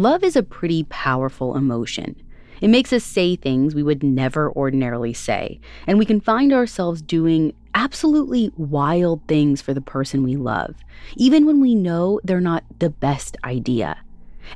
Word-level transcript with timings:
Love 0.00 0.24
is 0.24 0.34
a 0.34 0.42
pretty 0.42 0.84
powerful 0.84 1.54
emotion. 1.54 2.16
It 2.62 2.68
makes 2.68 2.90
us 2.90 3.04
say 3.04 3.36
things 3.36 3.74
we 3.74 3.82
would 3.82 4.02
never 4.02 4.50
ordinarily 4.52 5.12
say, 5.12 5.60
and 5.86 5.98
we 5.98 6.06
can 6.06 6.22
find 6.22 6.54
ourselves 6.54 7.02
doing 7.02 7.52
absolutely 7.74 8.50
wild 8.56 9.20
things 9.28 9.60
for 9.60 9.74
the 9.74 9.82
person 9.82 10.22
we 10.22 10.36
love, 10.36 10.74
even 11.16 11.44
when 11.44 11.60
we 11.60 11.74
know 11.74 12.18
they're 12.24 12.40
not 12.40 12.64
the 12.78 12.88
best 12.88 13.36
idea. 13.44 13.98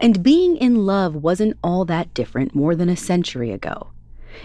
And 0.01 0.23
being 0.23 0.57
in 0.57 0.87
love 0.87 1.15
wasn't 1.15 1.59
all 1.63 1.85
that 1.85 2.15
different 2.15 2.55
more 2.55 2.75
than 2.75 2.89
a 2.89 2.97
century 2.97 3.51
ago. 3.51 3.91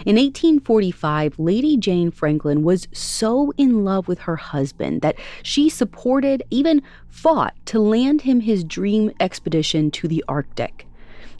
In 0.04 0.16
1845, 0.16 1.38
Lady 1.38 1.78
Jane 1.78 2.10
Franklin 2.10 2.62
was 2.62 2.88
so 2.92 3.54
in 3.56 3.86
love 3.86 4.06
with 4.06 4.18
her 4.18 4.36
husband 4.36 5.00
that 5.00 5.16
she 5.42 5.70
supported, 5.70 6.42
even 6.50 6.82
fought, 7.08 7.54
to 7.64 7.80
land 7.80 8.20
him 8.20 8.40
his 8.40 8.64
dream 8.64 9.10
expedition 9.18 9.90
to 9.92 10.06
the 10.06 10.22
Arctic. 10.28 10.86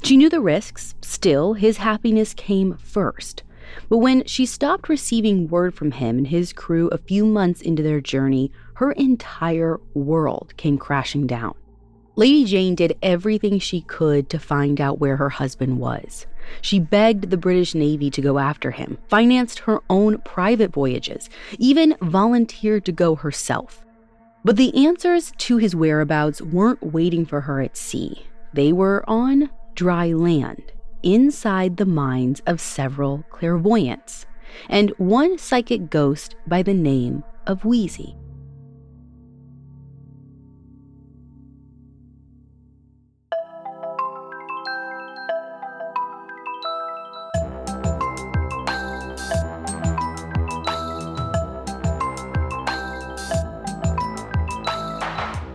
She 0.03 0.17
knew 0.17 0.29
the 0.29 0.41
risks, 0.41 0.95
still, 1.03 1.55
his 1.55 1.77
happiness 1.77 2.35
came 2.35 2.77
first. 2.79 3.43
But 3.89 3.99
when 3.99 4.25
she 4.25 4.47
stopped 4.47 4.89
receiving 4.89 5.49
word 5.49 5.75
from 5.75 5.93
him 5.93 6.19
and 6.19 6.27
his 6.27 6.53
crew 6.53 6.89
a 6.89 6.99
few 6.99 7.25
months 7.25 7.61
into 7.61 7.83
their 7.83 8.01
journey, 8.01 8.51
her 8.75 8.93
entire 8.93 9.79
world 9.95 10.55
came 10.57 10.79
crashing 10.79 11.27
down. 11.27 11.55
Lady 12.17 12.45
Jane 12.45 12.75
did 12.75 12.99
everything 13.03 13.59
she 13.59 13.83
could 13.83 14.29
to 14.31 14.39
find 14.39 14.81
out 14.81 14.99
where 14.99 15.17
her 15.17 15.29
husband 15.29 15.79
was. 15.79 16.27
She 16.61 16.81
begged 16.81 17.31
the 17.31 17.37
British 17.37 17.75
Navy 17.75 18.11
to 18.11 18.21
go 18.21 18.39
after 18.39 18.73
him, 18.73 18.99
financed 19.09 19.61
her 19.61 19.81
own 19.89 20.19
private 20.19 20.73
voyages, 20.73 21.31
even 21.59 21.97
volunteered 22.03 22.85
to 22.87 22.93
go 22.93 23.15
herself. 23.15 23.85
But 24.45 24.57
the 24.57 24.87
answers 24.87 25.33
to 25.39 25.59
his 25.59 25.77
whereabouts 25.77 26.43
weren't 26.43 26.83
waiting 26.83 27.25
for 27.25 27.43
her 27.43 27.61
at 27.61 27.77
sea. 27.77 28.25
They 28.53 28.73
were 28.73 29.05
on 29.09 29.51
dry 29.81 30.13
land 30.13 30.73
inside 31.03 31.79
the 31.79 31.87
minds 31.87 32.43
of 32.47 32.61
several 32.61 33.25
clairvoyants 33.31 34.27
and 34.69 34.91
one 34.99 35.39
psychic 35.39 35.89
ghost 35.89 36.37
by 36.47 36.63
the 36.63 36.75
name 36.75 37.25
of 37.47 37.65
Wheezy. 37.65 38.15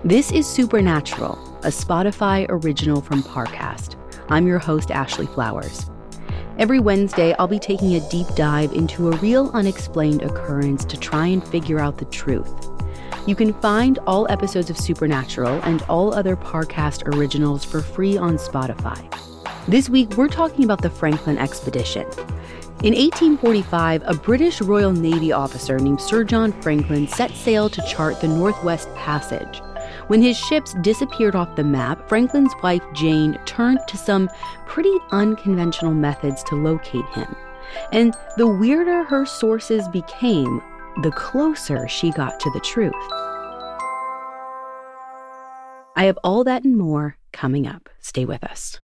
This 0.03 0.31
is 0.31 0.47
Supernatural, 0.47 1.37
a 1.61 1.67
Spotify 1.67 2.47
original 2.49 3.01
from 3.01 3.21
Parcast. 3.21 3.94
I'm 4.29 4.47
your 4.47 4.57
host, 4.57 4.89
Ashley 4.89 5.27
Flowers. 5.27 5.89
Every 6.57 6.79
Wednesday, 6.79 7.35
I'll 7.37 7.47
be 7.47 7.59
taking 7.59 7.95
a 7.95 8.09
deep 8.09 8.27
dive 8.35 8.73
into 8.73 9.09
a 9.11 9.17
real 9.17 9.51
unexplained 9.53 10.23
occurrence 10.23 10.83
to 10.85 10.97
try 10.97 11.27
and 11.27 11.47
figure 11.47 11.79
out 11.79 11.99
the 11.99 12.05
truth. 12.05 12.51
You 13.27 13.35
can 13.35 13.53
find 13.53 13.99
all 14.07 14.25
episodes 14.31 14.71
of 14.71 14.77
Supernatural 14.79 15.59
and 15.63 15.83
all 15.83 16.13
other 16.13 16.35
Parcast 16.35 17.05
originals 17.15 17.63
for 17.63 17.81
free 17.81 18.17
on 18.17 18.37
Spotify. 18.37 18.99
This 19.67 19.89
week, 19.89 20.17
we're 20.17 20.27
talking 20.27 20.63
about 20.63 20.81
the 20.81 20.89
Franklin 20.89 21.37
expedition. 21.37 22.07
In 22.83 22.93
1845, 22.93 24.03
a 24.05 24.13
British 24.15 24.59
Royal 24.61 24.91
Navy 24.91 25.31
officer 25.31 25.77
named 25.77 26.01
Sir 26.01 26.23
John 26.23 26.51
Franklin 26.61 27.07
set 27.07 27.31
sail 27.31 27.69
to 27.69 27.81
chart 27.87 28.21
the 28.21 28.27
Northwest 28.27 28.93
Passage 28.95 29.61
when 30.07 30.21
his 30.21 30.37
ships 30.37 30.75
disappeared 30.81 31.35
off 31.35 31.55
the 31.55 31.63
map, 31.63 32.07
Franklin's 32.07 32.53
wife 32.61 32.83
Jane 32.93 33.39
turned 33.45 33.79
to 33.87 33.97
some 33.97 34.29
pretty 34.67 34.95
unconventional 35.11 35.93
methods 35.93 36.43
to 36.43 36.55
locate 36.55 37.05
him. 37.07 37.35
And 37.91 38.15
the 38.37 38.47
weirder 38.47 39.03
her 39.03 39.25
sources 39.25 39.87
became, 39.87 40.61
the 41.01 41.11
closer 41.11 41.87
she 41.87 42.11
got 42.11 42.39
to 42.39 42.51
the 42.51 42.59
truth. 42.59 42.93
I 45.97 46.03
have 46.05 46.19
all 46.23 46.43
that 46.43 46.63
and 46.63 46.77
more 46.77 47.17
coming 47.33 47.67
up. 47.67 47.89
Stay 47.99 48.25
with 48.25 48.43
us. 48.43 48.79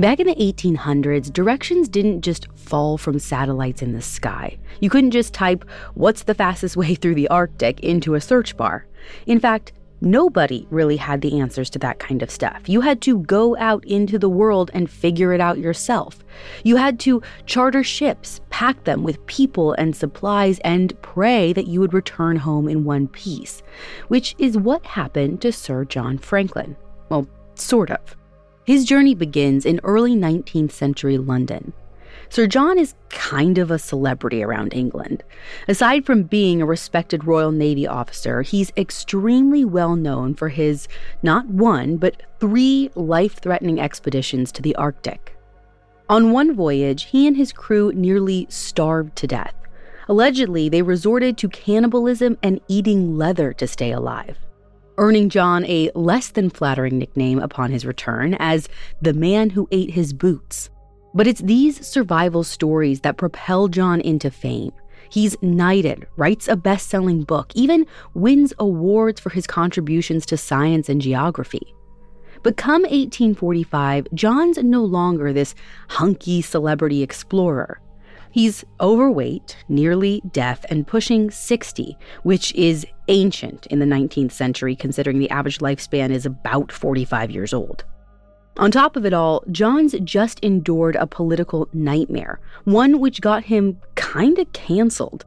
Back 0.00 0.18
in 0.18 0.28
the 0.28 0.34
1800s, 0.34 1.30
directions 1.30 1.86
didn't 1.86 2.22
just 2.22 2.48
fall 2.56 2.96
from 2.96 3.18
satellites 3.18 3.82
in 3.82 3.92
the 3.92 4.00
sky. 4.00 4.56
You 4.80 4.88
couldn't 4.88 5.10
just 5.10 5.34
type, 5.34 5.62
What's 5.92 6.22
the 6.22 6.32
fastest 6.32 6.74
way 6.74 6.94
through 6.94 7.16
the 7.16 7.28
Arctic 7.28 7.80
into 7.80 8.14
a 8.14 8.20
search 8.22 8.56
bar. 8.56 8.86
In 9.26 9.38
fact, 9.38 9.72
nobody 10.00 10.66
really 10.70 10.96
had 10.96 11.20
the 11.20 11.38
answers 11.38 11.68
to 11.70 11.78
that 11.80 11.98
kind 11.98 12.22
of 12.22 12.30
stuff. 12.30 12.66
You 12.66 12.80
had 12.80 13.02
to 13.02 13.18
go 13.18 13.58
out 13.58 13.84
into 13.84 14.18
the 14.18 14.30
world 14.30 14.70
and 14.72 14.88
figure 14.88 15.34
it 15.34 15.40
out 15.42 15.58
yourself. 15.58 16.24
You 16.64 16.76
had 16.76 16.98
to 17.00 17.20
charter 17.44 17.84
ships, 17.84 18.40
pack 18.48 18.84
them 18.84 19.02
with 19.02 19.26
people 19.26 19.74
and 19.74 19.94
supplies, 19.94 20.60
and 20.60 20.98
pray 21.02 21.52
that 21.52 21.66
you 21.66 21.78
would 21.78 21.92
return 21.92 22.36
home 22.36 22.70
in 22.70 22.84
one 22.84 23.06
piece, 23.06 23.62
which 24.08 24.34
is 24.38 24.56
what 24.56 24.82
happened 24.86 25.42
to 25.42 25.52
Sir 25.52 25.84
John 25.84 26.16
Franklin. 26.16 26.74
Well, 27.10 27.28
sort 27.54 27.90
of. 27.90 28.16
His 28.70 28.84
journey 28.84 29.16
begins 29.16 29.66
in 29.66 29.80
early 29.82 30.14
19th 30.14 30.70
century 30.70 31.18
London. 31.18 31.72
Sir 32.28 32.46
John 32.46 32.78
is 32.78 32.94
kind 33.08 33.58
of 33.58 33.68
a 33.68 33.80
celebrity 33.80 34.44
around 34.44 34.74
England. 34.74 35.24
Aside 35.66 36.06
from 36.06 36.22
being 36.22 36.62
a 36.62 36.66
respected 36.66 37.24
Royal 37.24 37.50
Navy 37.50 37.84
officer, 37.88 38.42
he's 38.42 38.72
extremely 38.76 39.64
well 39.64 39.96
known 39.96 40.36
for 40.36 40.50
his 40.50 40.86
not 41.20 41.48
one, 41.48 41.96
but 41.96 42.22
three 42.38 42.92
life 42.94 43.40
threatening 43.40 43.80
expeditions 43.80 44.52
to 44.52 44.62
the 44.62 44.76
Arctic. 44.76 45.36
On 46.08 46.30
one 46.30 46.54
voyage, 46.54 47.06
he 47.06 47.26
and 47.26 47.36
his 47.36 47.52
crew 47.52 47.92
nearly 47.92 48.46
starved 48.50 49.16
to 49.16 49.26
death. 49.26 49.54
Allegedly, 50.08 50.68
they 50.68 50.82
resorted 50.82 51.36
to 51.38 51.48
cannibalism 51.48 52.38
and 52.40 52.60
eating 52.68 53.18
leather 53.18 53.52
to 53.52 53.66
stay 53.66 53.90
alive 53.90 54.38
earning 55.00 55.30
John 55.30 55.64
a 55.64 55.90
less 55.94 56.28
than 56.28 56.50
flattering 56.50 56.98
nickname 56.98 57.38
upon 57.38 57.70
his 57.70 57.86
return 57.86 58.36
as 58.38 58.68
the 59.00 59.14
man 59.14 59.48
who 59.48 59.66
ate 59.72 59.90
his 59.90 60.12
boots. 60.12 60.68
But 61.14 61.26
it's 61.26 61.40
these 61.40 61.84
survival 61.84 62.44
stories 62.44 63.00
that 63.00 63.16
propel 63.16 63.68
John 63.68 64.02
into 64.02 64.30
fame. 64.30 64.72
He's 65.10 65.40
knighted, 65.42 66.06
writes 66.16 66.48
a 66.48 66.54
best 66.54 66.88
selling 66.88 67.22
book, 67.22 67.50
even 67.54 67.86
wins 68.14 68.52
awards 68.58 69.20
for 69.20 69.30
his 69.30 69.46
contributions 69.46 70.26
to 70.26 70.36
science 70.36 70.90
and 70.90 71.00
geography. 71.00 71.74
But 72.42 72.58
come 72.58 72.82
1845, 72.82 74.06
John's 74.14 74.58
no 74.58 74.84
longer 74.84 75.32
this 75.32 75.54
hunky 75.88 76.42
celebrity 76.42 77.02
explorer. 77.02 77.80
He's 78.30 78.64
overweight, 78.80 79.56
nearly 79.68 80.22
deaf, 80.30 80.64
and 80.68 80.86
pushing 80.86 81.30
60, 81.30 81.96
which 82.22 82.54
is 82.54 82.86
ancient 83.08 83.66
in 83.66 83.80
the 83.80 83.86
19th 83.86 84.32
century, 84.32 84.76
considering 84.76 85.18
the 85.18 85.30
average 85.30 85.58
lifespan 85.58 86.10
is 86.10 86.26
about 86.26 86.70
45 86.70 87.30
years 87.30 87.52
old. 87.52 87.84
On 88.56 88.70
top 88.70 88.96
of 88.96 89.06
it 89.06 89.12
all, 89.12 89.42
John's 89.50 89.94
just 90.04 90.38
endured 90.40 90.96
a 90.96 91.06
political 91.06 91.68
nightmare, 91.72 92.40
one 92.64 93.00
which 93.00 93.20
got 93.20 93.44
him 93.44 93.78
kinda 93.96 94.44
canceled. 94.46 95.24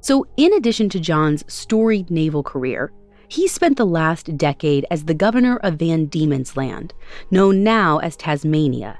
So, 0.00 0.26
in 0.36 0.52
addition 0.54 0.88
to 0.90 1.00
John's 1.00 1.44
storied 1.52 2.10
naval 2.10 2.42
career, 2.42 2.92
he 3.28 3.46
spent 3.46 3.76
the 3.76 3.86
last 3.86 4.36
decade 4.36 4.84
as 4.90 5.04
the 5.04 5.14
governor 5.14 5.58
of 5.58 5.74
Van 5.74 6.06
Diemen's 6.06 6.56
Land, 6.56 6.92
known 7.30 7.62
now 7.62 7.98
as 7.98 8.16
Tasmania. 8.16 8.98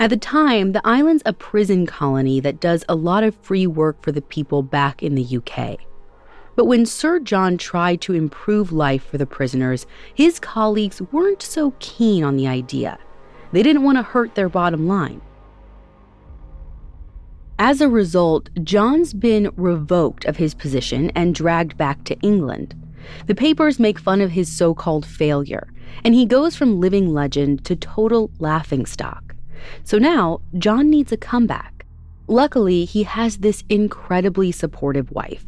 At 0.00 0.08
the 0.08 0.16
time, 0.16 0.72
the 0.72 0.80
island's 0.82 1.22
a 1.26 1.34
prison 1.34 1.84
colony 1.84 2.40
that 2.40 2.58
does 2.58 2.86
a 2.88 2.94
lot 2.94 3.22
of 3.22 3.36
free 3.42 3.66
work 3.66 4.02
for 4.02 4.12
the 4.12 4.22
people 4.22 4.62
back 4.62 5.02
in 5.02 5.14
the 5.14 5.36
UK. 5.36 5.76
But 6.56 6.64
when 6.64 6.86
Sir 6.86 7.20
John 7.20 7.58
tried 7.58 8.00
to 8.00 8.14
improve 8.14 8.72
life 8.72 9.04
for 9.04 9.18
the 9.18 9.26
prisoners, 9.26 9.86
his 10.14 10.40
colleagues 10.40 11.02
weren't 11.12 11.42
so 11.42 11.74
keen 11.80 12.24
on 12.24 12.38
the 12.38 12.46
idea. 12.46 12.98
They 13.52 13.62
didn't 13.62 13.82
want 13.82 13.98
to 13.98 14.02
hurt 14.02 14.34
their 14.36 14.48
bottom 14.48 14.88
line. 14.88 15.20
As 17.58 17.82
a 17.82 17.88
result, 17.90 18.48
John's 18.64 19.12
been 19.12 19.52
revoked 19.54 20.24
of 20.24 20.38
his 20.38 20.54
position 20.54 21.10
and 21.10 21.34
dragged 21.34 21.76
back 21.76 22.04
to 22.04 22.18
England. 22.20 22.74
The 23.26 23.34
papers 23.34 23.78
make 23.78 23.98
fun 23.98 24.22
of 24.22 24.30
his 24.30 24.50
so 24.50 24.72
called 24.72 25.04
failure, 25.04 25.68
and 26.04 26.14
he 26.14 26.24
goes 26.24 26.56
from 26.56 26.80
living 26.80 27.12
legend 27.12 27.66
to 27.66 27.76
total 27.76 28.30
laughingstock. 28.38 29.29
So 29.84 29.98
now, 29.98 30.40
John 30.58 30.90
needs 30.90 31.12
a 31.12 31.16
comeback. 31.16 31.86
Luckily, 32.26 32.84
he 32.84 33.02
has 33.02 33.38
this 33.38 33.64
incredibly 33.68 34.52
supportive 34.52 35.10
wife. 35.10 35.44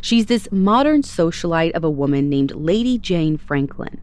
She's 0.00 0.26
this 0.26 0.48
modern 0.50 1.02
socialite 1.02 1.72
of 1.72 1.84
a 1.84 1.90
woman 1.90 2.28
named 2.28 2.52
Lady 2.52 2.98
Jane 2.98 3.38
Franklin. 3.38 4.00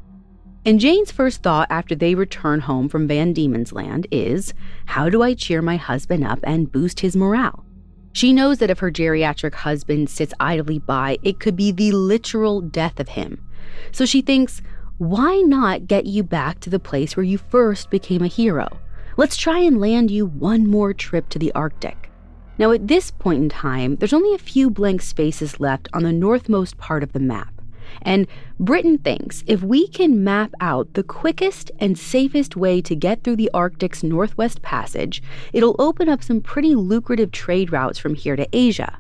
And 0.66 0.80
Jane's 0.80 1.12
first 1.12 1.44
thought 1.44 1.68
after 1.70 1.94
they 1.94 2.16
return 2.16 2.62
home 2.62 2.88
from 2.88 3.08
Van 3.08 3.34
Diemen's 3.34 3.74
Land 3.74 4.08
is 4.12 4.54
how 4.86 5.10
do 5.10 5.22
I 5.22 5.34
cheer 5.34 5.62
my 5.62 5.76
husband 5.76 6.24
up 6.24 6.40
and 6.44 6.72
boost 6.72 7.02
his 7.02 7.16
morale? 7.16 7.66
She 8.14 8.32
knows 8.32 8.60
that 8.60 8.70
if 8.70 8.80
her 8.80 8.92
geriatric 8.92 9.56
husband 9.56 10.10
sits 10.10 10.34
idly 10.40 10.80
by, 10.80 11.18
it 11.24 11.40
could 11.40 11.56
be 11.56 11.72
the 11.72 11.92
literal 11.92 12.62
death 12.62 13.00
of 13.00 13.10
him. 13.10 13.44
So 13.92 14.06
she 14.06 14.22
thinks, 14.22 14.62
why 15.00 15.42
not 15.42 15.88
get 15.88 16.06
you 16.06 16.24
back 16.24 16.60
to 16.62 16.70
the 16.70 16.80
place 16.80 17.18
where 17.18 17.24
you 17.24 17.38
first 17.38 17.90
became 17.90 18.22
a 18.22 18.28
hero? 18.28 18.80
Let's 19.16 19.38
try 19.38 19.60
and 19.60 19.80
land 19.80 20.10
you 20.10 20.26
one 20.26 20.68
more 20.68 20.92
trip 20.92 21.30
to 21.30 21.40
the 21.40 21.52
Arctic. 21.54 22.10
Now, 22.58 22.72
at 22.72 22.88
this 22.88 23.12
point 23.12 23.44
in 23.44 23.50
time, 23.50 23.96
there's 23.98 24.14
only 24.14 24.34
a 24.34 24.40
few 24.40 24.72
blank 24.72 25.04
spaces 25.04 25.60
left 25.60 25.88
on 25.94 26.02
the 26.04 26.12
northmost 26.12 26.78
part 26.78 27.04
of 27.04 27.14
the 27.14 27.20
map. 27.20 27.54
And 28.02 28.26
Britain 28.60 28.98
thinks 28.98 29.44
if 29.46 29.62
we 29.62 29.88
can 29.88 30.24
map 30.24 30.52
out 30.60 30.94
the 30.94 31.04
quickest 31.04 31.72
and 31.80 31.98
safest 31.98 32.56
way 32.56 32.82
to 32.82 32.96
get 32.96 33.24
through 33.24 33.36
the 33.36 33.52
Arctic's 33.54 34.02
Northwest 34.04 34.64
Passage, 34.64 35.22
it'll 35.52 35.76
open 35.78 36.10
up 36.10 36.24
some 36.24 36.42
pretty 36.42 36.74
lucrative 36.74 37.32
trade 37.32 37.72
routes 37.72 38.00
from 38.00 38.16
here 38.16 38.36
to 38.36 38.48
Asia. 38.52 38.98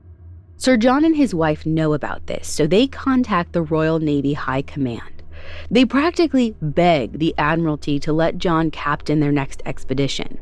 Sir 0.57 0.77
John 0.77 1.03
and 1.03 1.15
his 1.15 1.33
wife 1.33 1.65
know 1.65 1.93
about 1.93 2.27
this, 2.27 2.47
so 2.47 2.67
they 2.67 2.85
contact 2.85 3.53
the 3.53 3.63
Royal 3.63 3.97
Navy 3.97 4.33
High 4.33 4.61
Command. 4.61 5.22
They 5.69 5.85
practically 5.85 6.55
beg 6.61 7.19
the 7.19 7.33
Admiralty 7.37 7.99
to 7.99 8.13
let 8.13 8.37
John 8.37 8.71
captain 8.71 9.19
their 9.19 9.31
next 9.31 9.61
expedition. 9.65 10.39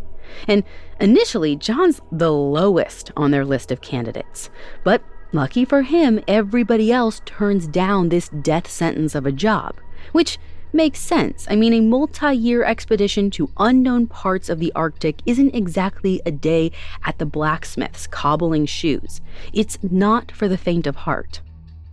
And 0.47 0.63
initially, 0.99 1.55
John's 1.55 2.01
the 2.11 2.31
lowest 2.31 3.11
on 3.17 3.31
their 3.31 3.45
list 3.45 3.71
of 3.71 3.81
candidates. 3.81 4.49
But 4.83 5.03
Lucky 5.33 5.63
for 5.63 5.83
him, 5.83 6.19
everybody 6.27 6.91
else 6.91 7.21
turns 7.23 7.65
down 7.65 8.09
this 8.09 8.27
death 8.27 8.69
sentence 8.69 9.15
of 9.15 9.25
a 9.25 9.31
job, 9.31 9.77
which 10.11 10.37
makes 10.73 10.99
sense. 10.99 11.47
I 11.49 11.55
mean, 11.55 11.73
a 11.73 11.79
multi 11.79 12.35
year 12.35 12.65
expedition 12.65 13.31
to 13.31 13.49
unknown 13.57 14.07
parts 14.07 14.49
of 14.49 14.59
the 14.59 14.73
Arctic 14.75 15.21
isn't 15.25 15.55
exactly 15.55 16.21
a 16.25 16.31
day 16.31 16.73
at 17.05 17.17
the 17.17 17.25
blacksmith's 17.25 18.07
cobbling 18.07 18.65
shoes. 18.65 19.21
It's 19.53 19.77
not 19.81 20.33
for 20.33 20.49
the 20.49 20.57
faint 20.57 20.85
of 20.85 20.97
heart. 20.97 21.39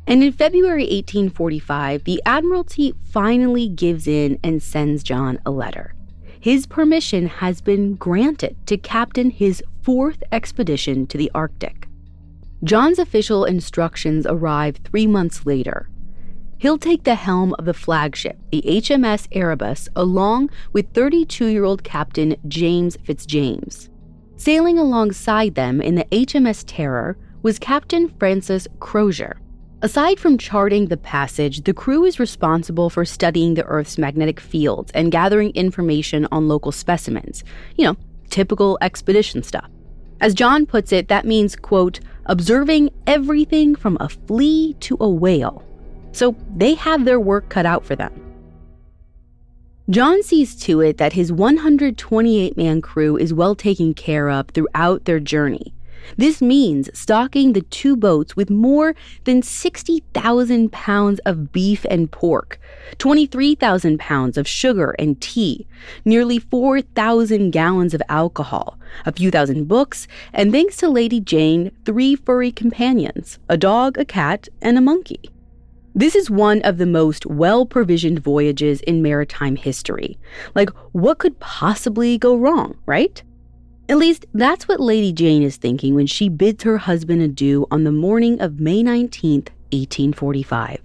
And 0.09 0.25
in 0.25 0.33
February 0.33 0.85
1845, 0.85 2.05
the 2.05 2.23
Admiralty 2.25 2.95
finally 3.05 3.69
gives 3.69 4.09
in 4.09 4.39
and 4.43 4.63
sends 4.63 5.03
John 5.03 5.39
a 5.45 5.51
letter. 5.51 5.95
His 6.41 6.65
permission 6.65 7.27
has 7.27 7.61
been 7.61 7.95
granted 7.95 8.57
to 8.69 8.79
captain 8.79 9.29
his 9.29 9.63
fourth 9.83 10.23
expedition 10.33 11.07
to 11.09 11.19
the 11.19 11.31
Arctic. 11.35 11.89
John's 12.65 12.99
official 12.99 13.45
instructions 13.45 14.27
arrive 14.27 14.79
three 14.79 15.07
months 15.07 15.45
later. 15.45 15.91
He'll 16.57 16.79
take 16.79 17.05
the 17.05 17.15
helm 17.15 17.55
of 17.59 17.67
the 17.67 17.75
flagship, 17.75 18.39
the 18.51 18.63
HMS 18.67 19.29
Erebus, 19.33 19.91
along 19.95 20.49
with 20.73 20.95
32 20.95 21.49
year 21.49 21.65
old 21.65 21.85
Captain 21.85 22.35
James 22.49 22.97
Fitzjames. 23.05 23.91
Sailing 24.37 24.79
alongside 24.79 25.55
them 25.55 25.83
in 25.83 25.97
the 25.97 26.07
HMS 26.07 26.65
Terror 26.67 27.19
was 27.43 27.59
Captain 27.59 28.09
Francis 28.19 28.67
Crozier. 28.81 29.37
Aside 29.81 30.19
from 30.19 30.39
charting 30.39 30.87
the 30.87 30.97
passage, 30.97 31.63
the 31.63 31.73
crew 31.73 32.05
is 32.05 32.19
responsible 32.19 32.91
for 32.91 33.05
studying 33.05 33.55
the 33.55 33.65
Earth's 33.65 33.97
magnetic 33.97 34.41
fields 34.41 34.91
and 34.93 35.13
gathering 35.13 35.51
information 35.51 36.27
on 36.33 36.49
local 36.49 36.73
specimens. 36.73 37.45
You 37.77 37.85
know, 37.85 37.97
typical 38.29 38.77
expedition 38.81 39.45
stuff. 39.45 39.71
As 40.21 40.35
John 40.35 40.67
puts 40.67 40.91
it, 40.91 41.07
that 41.07 41.25
means, 41.25 41.55
quote, 41.55 42.01
observing 42.27 42.91
everything 43.07 43.77
from 43.77 43.97
a 44.01 44.09
flea 44.09 44.75
to 44.81 44.97
a 44.99 45.09
whale. 45.09 45.65
So 46.11 46.35
they 46.57 46.75
have 46.75 47.05
their 47.05 47.21
work 47.21 47.49
cut 47.49 47.65
out 47.65 47.85
for 47.85 47.95
them. 47.95 48.13
John 49.91 50.25
sees 50.25 50.57
to 50.63 50.81
it 50.81 50.97
that 50.99 51.13
his 51.13 51.33
128 51.33 52.57
man 52.57 52.83
crew 52.83 53.17
is 53.17 53.33
well 53.33 53.55
taken 53.55 53.95
care 53.95 54.29
of 54.29 54.49
throughout 54.49 55.05
their 55.05 55.21
journey, 55.21 55.73
this 56.17 56.41
means 56.41 56.89
stocking 56.99 57.53
the 57.53 57.63
two 57.63 57.97
boats 57.97 58.37
with 58.37 58.51
more 58.51 58.95
than 59.25 59.43
60,000 59.43 60.73
pounds 60.73 61.21
of 61.21 61.53
beef 61.53 61.85
and 61.91 62.11
pork, 62.11 62.61
23,000 62.99 63.99
pounds 63.99 64.39
of 64.39 64.49
sugar 64.49 64.95
and 64.99 65.21
tea, 65.21 65.67
nearly 66.05 66.39
4,000 66.39 67.51
gallons 67.51 67.95
of 67.95 68.03
alcohol, 68.09 68.79
a 69.05 69.13
few 69.13 69.31
thousand 69.31 69.69
books, 69.69 70.09
and 70.33 70.53
thanks 70.53 70.77
to 70.79 70.89
Lady 70.89 71.21
Jane, 71.21 71.71
three 71.85 72.15
furry 72.15 72.53
companions 72.53 73.39
a 73.49 73.57
dog, 73.57 73.99
a 73.99 74.05
cat, 74.05 74.49
and 74.63 74.79
a 74.79 74.81
monkey. 74.81 75.31
This 75.95 76.15
is 76.15 76.31
one 76.31 76.63
of 76.63 76.79
the 76.79 76.87
most 76.87 77.27
well 77.27 77.67
provisioned 77.67 78.21
voyages 78.21 78.81
in 78.83 79.03
maritime 79.03 79.57
history. 79.57 80.17
Like, 80.55 80.71
what 80.93 81.19
could 81.19 81.41
possibly 81.41 82.19
go 82.19 82.37
wrong, 82.37 82.77
right? 82.87 83.21
At 83.91 83.97
least 83.97 84.27
that's 84.35 84.69
what 84.69 84.81
Lady 84.81 85.13
Jane 85.15 85.43
is 85.43 85.57
thinking 85.57 85.95
when 85.95 86.07
she 86.07 86.29
bids 86.29 86.65
her 86.65 86.77
husband 86.77 87.23
adieu 87.23 87.67
on 87.71 87.85
the 87.85 87.93
morning 87.93 88.39
of 88.39 88.61
May 88.61 88.83
19th, 88.83 89.49
1845. 89.73 90.83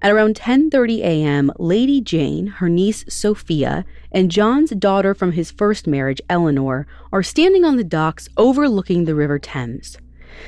At 0.00 0.10
around 0.10 0.36
10:30 0.36 1.00
a.m., 1.00 1.52
Lady 1.58 2.00
Jane, 2.00 2.46
her 2.46 2.70
niece 2.70 3.04
Sophia, 3.10 3.84
and 4.10 4.30
John's 4.30 4.70
daughter 4.70 5.14
from 5.14 5.32
his 5.32 5.50
first 5.50 5.86
marriage, 5.86 6.22
Eleanor, 6.30 6.86
are 7.12 7.22
standing 7.22 7.66
on 7.66 7.76
the 7.76 7.84
docks 7.84 8.26
overlooking 8.38 9.04
the 9.04 9.14
River 9.14 9.38
Thames. 9.38 9.98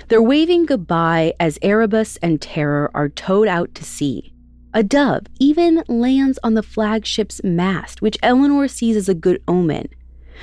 They're 0.09 0.23
waving 0.23 0.65
goodbye 0.65 1.35
as 1.39 1.59
Erebus 1.61 2.17
and 2.23 2.41
Terror 2.41 2.91
are 2.95 3.11
towed 3.11 3.49
out 3.49 3.75
to 3.75 3.85
sea. 3.85 4.33
A 4.73 4.83
dove 4.83 5.27
even 5.41 5.83
lands 5.89 6.39
on 6.43 6.55
the 6.55 6.63
flagship's 6.63 7.45
mast, 7.45 8.01
which 8.01 8.17
Eleanor 8.23 8.67
sees 8.67 8.97
as 8.97 9.11
a 9.11 9.15
good 9.15 9.43
omen. 9.47 9.89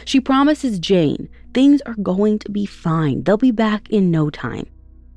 She 0.04 0.20
promises 0.20 0.78
Jane 0.78 1.28
things 1.56 1.82
are 1.86 1.96
going 1.96 2.38
to 2.38 2.52
be 2.52 2.66
fine. 2.66 3.24
They'll 3.24 3.38
be 3.38 3.50
back 3.50 3.90
in 3.90 4.12
no 4.12 4.30
time. 4.30 4.68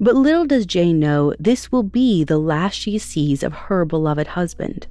But 0.00 0.14
little 0.14 0.46
does 0.46 0.64
Jane 0.64 1.00
know 1.00 1.34
this 1.40 1.72
will 1.72 1.82
be 1.82 2.22
the 2.22 2.38
last 2.38 2.74
she 2.74 2.96
sees 2.96 3.42
of 3.42 3.52
her 3.52 3.84
beloved 3.84 4.28
husband. 4.28 4.86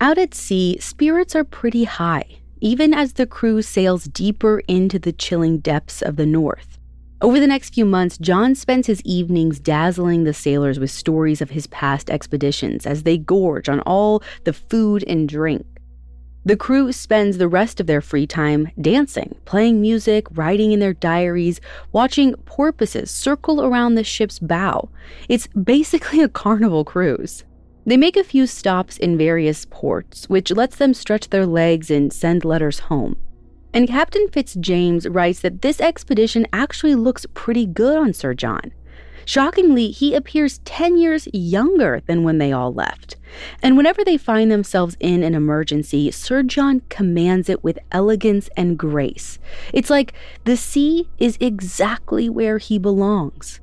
Out 0.00 0.16
at 0.16 0.34
sea, 0.34 0.78
spirits 0.80 1.36
are 1.36 1.44
pretty 1.44 1.84
high, 1.84 2.24
even 2.60 2.94
as 2.94 3.12
the 3.12 3.26
crew 3.26 3.60
sails 3.60 4.04
deeper 4.04 4.60
into 4.66 4.98
the 4.98 5.12
chilling 5.12 5.58
depths 5.58 6.00
of 6.00 6.16
the 6.16 6.26
north. 6.26 6.78
Over 7.20 7.38
the 7.38 7.46
next 7.46 7.74
few 7.74 7.84
months, 7.84 8.16
John 8.16 8.54
spends 8.54 8.86
his 8.86 9.02
evenings 9.02 9.60
dazzling 9.60 10.24
the 10.24 10.34
sailors 10.34 10.80
with 10.80 10.90
stories 10.90 11.42
of 11.42 11.50
his 11.50 11.66
past 11.68 12.10
expeditions 12.10 12.86
as 12.86 13.02
they 13.02 13.18
gorge 13.18 13.68
on 13.68 13.80
all 13.80 14.22
the 14.44 14.54
food 14.54 15.04
and 15.06 15.28
drink 15.28 15.66
The 16.44 16.56
crew 16.56 16.90
spends 16.90 17.38
the 17.38 17.46
rest 17.46 17.78
of 17.78 17.86
their 17.86 18.00
free 18.00 18.26
time 18.26 18.68
dancing, 18.80 19.36
playing 19.44 19.80
music, 19.80 20.26
writing 20.32 20.72
in 20.72 20.80
their 20.80 20.92
diaries, 20.92 21.60
watching 21.92 22.34
porpoises 22.46 23.12
circle 23.12 23.62
around 23.62 23.94
the 23.94 24.02
ship's 24.02 24.40
bow. 24.40 24.88
It's 25.28 25.46
basically 25.48 26.20
a 26.20 26.28
carnival 26.28 26.84
cruise. 26.84 27.44
They 27.86 27.96
make 27.96 28.16
a 28.16 28.24
few 28.24 28.48
stops 28.48 28.96
in 28.96 29.16
various 29.16 29.64
ports, 29.66 30.28
which 30.28 30.50
lets 30.50 30.76
them 30.76 30.94
stretch 30.94 31.30
their 31.30 31.46
legs 31.46 31.92
and 31.92 32.12
send 32.12 32.44
letters 32.44 32.80
home. 32.80 33.16
And 33.72 33.88
Captain 33.88 34.26
Fitzjames 34.28 35.06
writes 35.08 35.40
that 35.40 35.62
this 35.62 35.80
expedition 35.80 36.46
actually 36.52 36.96
looks 36.96 37.24
pretty 37.34 37.66
good 37.66 37.96
on 37.96 38.12
Sir 38.12 38.34
John. 38.34 38.72
Shockingly, 39.24 39.90
he 39.92 40.14
appears 40.14 40.58
10 40.64 40.96
years 40.96 41.28
younger 41.32 42.02
than 42.06 42.24
when 42.24 42.38
they 42.38 42.50
all 42.50 42.74
left. 42.74 43.16
And 43.62 43.76
whenever 43.76 44.04
they 44.04 44.16
find 44.16 44.50
themselves 44.50 44.96
in 45.00 45.22
an 45.22 45.34
emergency, 45.34 46.10
Sir 46.10 46.42
John 46.42 46.82
commands 46.88 47.48
it 47.48 47.62
with 47.64 47.78
elegance 47.90 48.48
and 48.56 48.78
grace. 48.78 49.38
It's 49.72 49.90
like 49.90 50.12
the 50.44 50.56
sea 50.56 51.08
is 51.18 51.38
exactly 51.40 52.28
where 52.28 52.58
he 52.58 52.78
belongs. 52.78 53.60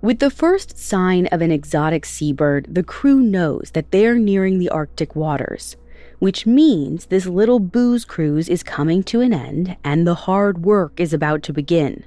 With 0.00 0.18
the 0.18 0.30
first 0.30 0.78
sign 0.78 1.26
of 1.26 1.42
an 1.42 1.52
exotic 1.52 2.04
seabird, 2.04 2.74
the 2.74 2.82
crew 2.82 3.20
knows 3.20 3.70
that 3.74 3.92
they're 3.92 4.16
nearing 4.16 4.58
the 4.58 4.68
Arctic 4.68 5.14
waters, 5.14 5.76
which 6.18 6.44
means 6.44 7.06
this 7.06 7.26
little 7.26 7.60
booze 7.60 8.04
cruise 8.04 8.48
is 8.48 8.64
coming 8.64 9.04
to 9.04 9.20
an 9.20 9.32
end 9.32 9.76
and 9.84 10.06
the 10.06 10.14
hard 10.14 10.64
work 10.64 10.98
is 10.98 11.12
about 11.12 11.44
to 11.44 11.52
begin. 11.52 12.04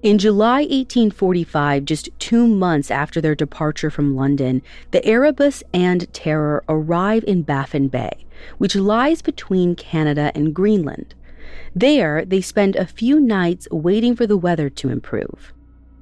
In 0.00 0.18
July 0.18 0.60
1845, 0.60 1.84
just 1.84 2.08
two 2.20 2.46
months 2.46 2.88
after 2.88 3.20
their 3.20 3.34
departure 3.34 3.90
from 3.90 4.14
London, 4.14 4.62
the 4.92 5.04
Erebus 5.04 5.64
and 5.74 6.12
Terror 6.14 6.62
arrive 6.68 7.24
in 7.26 7.42
Baffin 7.42 7.88
Bay, 7.88 8.24
which 8.58 8.76
lies 8.76 9.22
between 9.22 9.74
Canada 9.74 10.30
and 10.36 10.54
Greenland. 10.54 11.16
There, 11.74 12.24
they 12.24 12.40
spend 12.40 12.76
a 12.76 12.86
few 12.86 13.18
nights 13.18 13.66
waiting 13.72 14.14
for 14.14 14.24
the 14.24 14.36
weather 14.36 14.70
to 14.70 14.88
improve. 14.88 15.52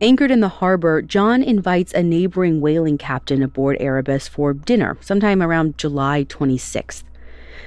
Anchored 0.03 0.31
in 0.31 0.41
the 0.41 0.49
harbor, 0.61 1.01
John 1.01 1.43
invites 1.43 1.95
a 1.95 2.03
neighboring 2.03 2.61
whaling 2.61 2.99
captain 2.99 3.43
aboard 3.43 3.79
Erebus 3.81 4.29
for 4.29 4.53
dinner 4.53 4.99
sometime 5.01 5.43
around 5.43 5.79
July 5.79 6.25
26th. 6.25 7.03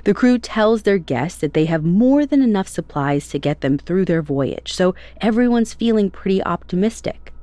The 0.04 0.14
crew 0.14 0.38
tells 0.38 0.84
their 0.84 0.98
guests 0.98 1.40
that 1.42 1.54
they 1.54 1.66
have 1.66 1.84
more 1.84 2.26
than 2.26 2.42
enough 2.42 2.68
supplies 2.68 3.28
to 3.30 3.40
get 3.40 3.62
them 3.62 3.78
through 3.78 4.06
their 4.06 4.22
voyage, 4.22 4.74
so 4.74 4.96
everyone's 5.22 5.74
feeling 5.74 6.10
pretty 6.10 6.44
optimistic. 6.44 7.34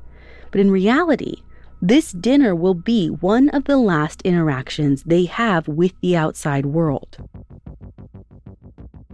But 0.50 0.60
in 0.60 0.70
reality, 0.70 1.42
this 1.82 2.12
dinner 2.12 2.54
will 2.54 2.74
be 2.74 3.08
one 3.08 3.48
of 3.50 3.64
the 3.64 3.76
last 3.76 4.22
interactions 4.22 5.02
they 5.02 5.26
have 5.26 5.68
with 5.68 5.92
the 6.00 6.16
outside 6.16 6.66
world. 6.66 7.18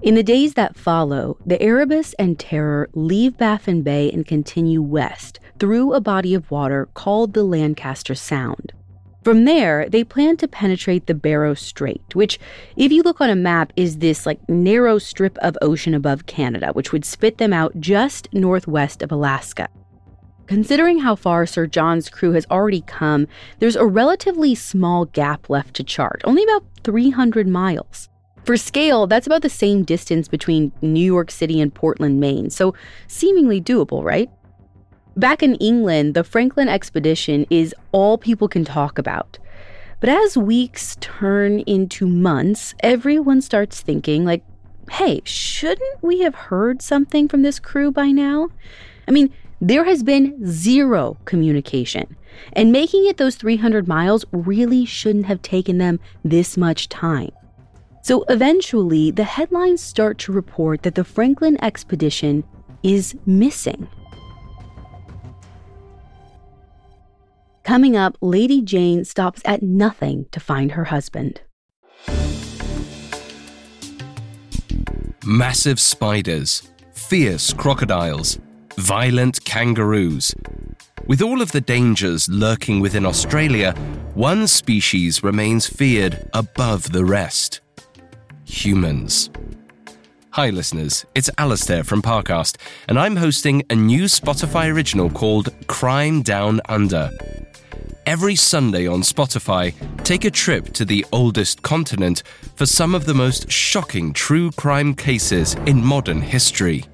In 0.01 0.15
the 0.17 0.23
days 0.23 0.55
that 0.55 0.77
follow, 0.77 1.39
the 1.47 1.63
Erebus 1.63 2.13
and 2.19 2.39
Terror 2.39 2.89
leave 2.93 3.37
Baffin 3.37 3.83
Bay 3.83 4.11
and 4.11 4.27
continue 4.27 4.83
west 4.83 5.39
through 5.61 5.93
a 5.93 6.01
body 6.01 6.35
of 6.35 6.51
water 6.51 6.89
called 6.95 7.35
the 7.35 7.45
Lancaster 7.45 8.15
Sound. 8.17 8.73
From 9.25 9.45
there, 9.45 9.89
they 9.89 10.03
plan 10.03 10.37
to 10.39 10.49
penetrate 10.49 11.07
the 11.07 11.15
Barrow 11.15 11.55
Strait, 11.55 12.03
which, 12.15 12.41
if 12.77 12.91
you 12.91 13.03
look 13.03 13.21
on 13.21 13.31
a 13.31 13.37
map, 13.37 13.73
is 13.77 13.99
this 13.99 14.27
like 14.27 14.49
narrow 14.49 14.99
strip 14.99 15.39
of 15.39 15.57
ocean 15.63 15.95
above 15.95 16.27
Canada, 16.27 16.73
which 16.73 16.91
would 16.91 17.05
spit 17.05 17.39
them 17.39 17.53
out 17.53 17.79
just 17.79 18.29
northwest 18.33 19.01
of 19.01 19.13
Alaska. 19.13 19.69
Considering 20.49 20.99
how 20.99 21.15
far 21.15 21.47
Sir 21.47 21.69
John's 21.69 22.11
crew 22.11 22.33
has 22.33 22.47
already 22.51 22.81
come, 22.81 23.29
there's 23.61 23.77
a 23.77 23.87
relatively 23.87 24.57
small 24.57 25.05
gap 25.05 25.49
left 25.49 25.75
to 25.75 25.85
chart, 25.85 26.21
only 26.25 26.43
about 26.43 26.65
300 26.83 27.47
miles. 27.47 28.09
For 28.45 28.57
scale, 28.57 29.07
that's 29.07 29.29
about 29.29 29.43
the 29.43 29.49
same 29.49 29.85
distance 29.85 30.27
between 30.27 30.73
New 30.83 31.05
York 31.05 31.31
City 31.31 31.61
and 31.61 31.73
Portland, 31.73 32.19
Maine, 32.19 32.51
so 32.51 32.75
seemingly 33.07 33.61
doable, 33.61 34.03
right? 34.03 34.29
Back 35.17 35.43
in 35.43 35.57
England, 35.57 36.15
the 36.15 36.25
Franklin 36.25 36.69
expedition 36.69 37.47
is 37.51 37.75
all 37.93 38.17
people 38.17 38.49
can 38.49 38.65
talk 38.65 38.99
about. 38.99 39.39
But 40.01 40.09
as 40.09 40.39
weeks 40.39 40.97
turn 41.01 41.61
into 41.61 42.07
months, 42.07 42.75
everyone 42.81 43.43
starts 43.43 43.83
thinking, 43.83 44.25
like, 44.25 44.43
hey, 44.91 45.21
shouldn't 45.25 46.03
we 46.03 46.21
have 46.21 46.35
heard 46.35 46.81
something 46.81 47.29
from 47.29 47.43
this 47.43 47.61
crew 47.61 47.93
by 47.93 48.07
now? 48.07 48.49
I 49.07 49.11
mean, 49.11 49.33
there 49.61 49.85
has 49.85 50.03
been 50.03 50.45
zero 50.47 51.19
communication. 51.27 52.17
And 52.55 52.73
making 52.73 53.07
it 53.07 53.19
those 53.19 53.37
300 53.37 53.87
miles 53.87 54.25
really 54.33 54.87
shouldn't 54.87 55.27
have 55.27 55.43
taken 55.43 55.77
them 55.77 56.01
this 56.25 56.57
much 56.57 56.89
time. 56.89 57.31
So 58.03 58.25
eventually, 58.29 59.11
the 59.11 59.25
headlines 59.25 59.83
start 59.83 60.19
to 60.21 60.33
report 60.33 60.83
that 60.83 60.95
the 60.95 61.05
Franklin 61.05 61.63
expedition 61.63 62.45
is 62.83 63.15
missing. 63.27 63.87
Coming 67.65 67.97
up, 67.97 68.17
Lady 68.21 68.61
Jane 68.61 69.05
stops 69.05 69.41
at 69.45 69.63
nothing 69.63 70.27
to 70.33 70.41
find 70.41 70.73
her 70.73 70.85
husband. 70.85 71.41
Massive 75.25 75.79
spiders, 75.79 76.69
fierce 76.93 77.53
crocodiles, 77.53 78.39
violent 78.77 79.45
kangaroos. 79.45 80.35
With 81.07 81.23
all 81.23 81.41
of 81.41 81.53
the 81.53 81.61
dangers 81.61 82.29
lurking 82.29 82.81
within 82.81 83.07
Australia, 83.07 83.73
one 84.15 84.49
species 84.49 85.23
remains 85.23 85.67
feared 85.67 86.29
above 86.35 86.93
the 86.93 87.05
rest 87.05 87.61
humans. 88.45 89.31
Hi, 90.31 90.51
listeners, 90.51 91.07
it's 91.15 91.31
Alastair 91.39 91.85
from 91.85 92.03
Parcast, 92.03 92.57
and 92.89 92.99
I'm 92.99 93.17
hosting 93.17 93.63
a 93.71 93.75
new 93.75 94.05
Spotify 94.05 94.73
original 94.73 95.11
called 95.11 95.55
Crime 95.69 96.23
Down 96.23 96.61
Under. 96.69 97.11
Every 98.05 98.35
Sunday 98.35 98.89
on 98.89 99.03
Spotify, 99.03 99.75
take 100.03 100.25
a 100.25 100.31
trip 100.31 100.73
to 100.73 100.85
the 100.85 101.07
oldest 101.13 101.63
continent 101.63 102.25
for 102.57 102.67
some 102.67 102.97
of 102.97 103.07
the 103.07 103.15
most 103.15 103.49
shocking 103.49 104.13
true 104.13 104.51
crime 104.51 104.95
cases 104.95 105.55
in 105.67 105.85
modern 105.85 106.21
history. 106.21 106.85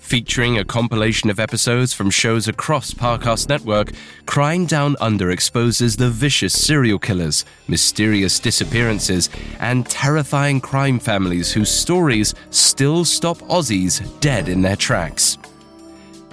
Featuring 0.00 0.58
a 0.58 0.64
compilation 0.64 1.30
of 1.30 1.38
episodes 1.38 1.94
from 1.94 2.10
shows 2.10 2.48
across 2.48 2.92
Parcast 2.92 3.48
Network, 3.48 3.92
Crime 4.26 4.66
Down 4.66 4.96
Under 5.00 5.30
exposes 5.30 5.94
the 5.94 6.10
vicious 6.10 6.60
serial 6.60 6.98
killers, 6.98 7.44
mysterious 7.68 8.40
disappearances, 8.40 9.30
and 9.60 9.86
terrifying 9.86 10.60
crime 10.60 10.98
families 10.98 11.52
whose 11.52 11.70
stories 11.70 12.34
still 12.50 13.04
stop 13.04 13.38
Aussies 13.42 14.02
dead 14.18 14.48
in 14.48 14.60
their 14.62 14.74
tracks. 14.74 15.38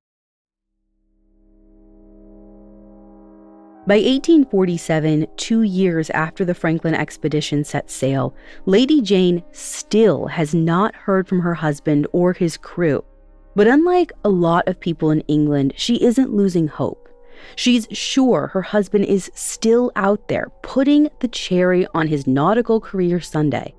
By 3.87 3.99
1847, 3.99 5.27
two 5.37 5.61
years 5.61 6.09
after 6.09 6.43
the 6.43 6.53
Franklin 6.53 6.93
expedition 6.93 7.63
set 7.63 7.89
sail, 7.89 8.35
Lady 8.65 9.01
Jane 9.01 9.41
still 9.53 10.27
has 10.27 10.53
not 10.53 10.93
heard 10.93 11.25
from 11.25 11.39
her 11.39 11.53
husband 11.53 12.05
or 12.11 12.33
his 12.33 12.57
crew. 12.57 13.01
But 13.55 13.67
unlike 13.67 14.11
a 14.25 14.29
lot 14.29 14.67
of 14.67 14.77
people 14.77 15.09
in 15.11 15.21
England, 15.21 15.71
she 15.77 16.03
isn't 16.03 16.33
losing 16.33 16.67
hope. 16.67 17.07
She's 17.55 17.87
sure 17.93 18.47
her 18.47 18.61
husband 18.61 19.05
is 19.05 19.31
still 19.33 19.93
out 19.95 20.27
there, 20.27 20.51
putting 20.63 21.09
the 21.21 21.29
cherry 21.29 21.87
on 21.93 22.07
his 22.07 22.27
nautical 22.27 22.81
career 22.81 23.21
sundae. 23.21 23.73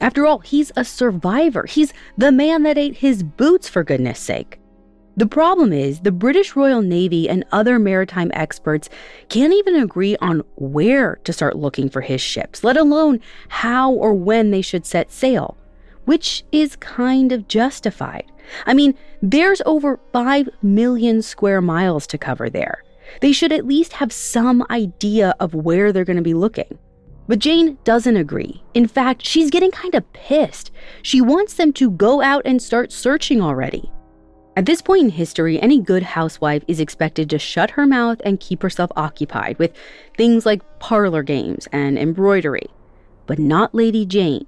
After 0.00 0.24
all, 0.24 0.38
he's 0.38 0.72
a 0.76 0.84
survivor. 0.84 1.66
He's 1.66 1.92
the 2.16 2.32
man 2.32 2.62
that 2.62 2.78
ate 2.78 2.96
his 2.96 3.22
boots, 3.22 3.68
for 3.68 3.84
goodness 3.84 4.18
sake. 4.18 4.58
The 5.18 5.26
problem 5.26 5.72
is, 5.72 6.00
the 6.00 6.12
British 6.12 6.54
Royal 6.56 6.82
Navy 6.82 7.26
and 7.26 7.42
other 7.50 7.78
maritime 7.78 8.30
experts 8.34 8.90
can't 9.30 9.54
even 9.54 9.76
agree 9.76 10.14
on 10.20 10.42
where 10.56 11.16
to 11.24 11.32
start 11.32 11.56
looking 11.56 11.88
for 11.88 12.02
his 12.02 12.20
ships, 12.20 12.62
let 12.62 12.76
alone 12.76 13.20
how 13.48 13.92
or 13.92 14.12
when 14.12 14.50
they 14.50 14.60
should 14.60 14.84
set 14.84 15.10
sail, 15.10 15.56
which 16.04 16.44
is 16.52 16.76
kind 16.76 17.32
of 17.32 17.48
justified. 17.48 18.30
I 18.66 18.74
mean, 18.74 18.94
there's 19.22 19.62
over 19.64 19.98
5 20.12 20.50
million 20.62 21.22
square 21.22 21.62
miles 21.62 22.06
to 22.08 22.18
cover 22.18 22.50
there. 22.50 22.82
They 23.22 23.32
should 23.32 23.52
at 23.52 23.66
least 23.66 23.94
have 23.94 24.12
some 24.12 24.66
idea 24.68 25.34
of 25.40 25.54
where 25.54 25.92
they're 25.92 26.04
going 26.04 26.16
to 26.18 26.22
be 26.22 26.34
looking. 26.34 26.78
But 27.26 27.38
Jane 27.38 27.78
doesn't 27.84 28.16
agree. 28.16 28.62
In 28.74 28.86
fact, 28.86 29.26
she's 29.26 29.50
getting 29.50 29.70
kind 29.70 29.94
of 29.94 30.12
pissed. 30.12 30.70
She 31.00 31.22
wants 31.22 31.54
them 31.54 31.72
to 31.72 31.90
go 31.90 32.20
out 32.20 32.42
and 32.44 32.60
start 32.60 32.92
searching 32.92 33.40
already. 33.40 33.90
At 34.56 34.64
this 34.64 34.80
point 34.80 35.04
in 35.04 35.10
history, 35.10 35.60
any 35.60 35.78
good 35.78 36.02
housewife 36.02 36.64
is 36.66 36.80
expected 36.80 37.28
to 37.28 37.38
shut 37.38 37.72
her 37.72 37.86
mouth 37.86 38.22
and 38.24 38.40
keep 38.40 38.62
herself 38.62 38.90
occupied 38.96 39.58
with 39.58 39.76
things 40.16 40.46
like 40.46 40.62
parlor 40.78 41.22
games 41.22 41.68
and 41.72 41.98
embroidery. 41.98 42.68
But 43.26 43.38
not 43.38 43.74
Lady 43.74 44.06
Jane. 44.06 44.46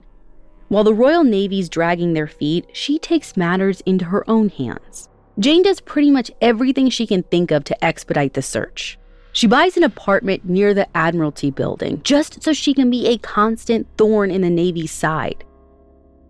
While 0.68 0.84
the 0.84 0.94
Royal 0.94 1.24
Navy's 1.24 1.68
dragging 1.68 2.14
their 2.14 2.26
feet, 2.26 2.66
she 2.72 2.98
takes 2.98 3.36
matters 3.36 3.82
into 3.82 4.06
her 4.06 4.28
own 4.30 4.48
hands. 4.48 5.10
Jane 5.38 5.62
does 5.62 5.80
pretty 5.80 6.10
much 6.10 6.30
everything 6.40 6.88
she 6.88 7.06
can 7.06 7.22
think 7.24 7.50
of 7.50 7.64
to 7.64 7.84
expedite 7.84 8.32
the 8.32 8.42
search. 8.42 8.98
She 9.32 9.46
buys 9.46 9.76
an 9.76 9.84
apartment 9.84 10.42
near 10.44 10.72
the 10.72 10.88
Admiralty 10.96 11.50
building 11.50 12.00
just 12.02 12.42
so 12.42 12.54
she 12.54 12.72
can 12.72 12.88
be 12.88 13.08
a 13.08 13.18
constant 13.18 13.86
thorn 13.98 14.30
in 14.30 14.40
the 14.40 14.50
Navy's 14.50 14.90
side. 14.90 15.44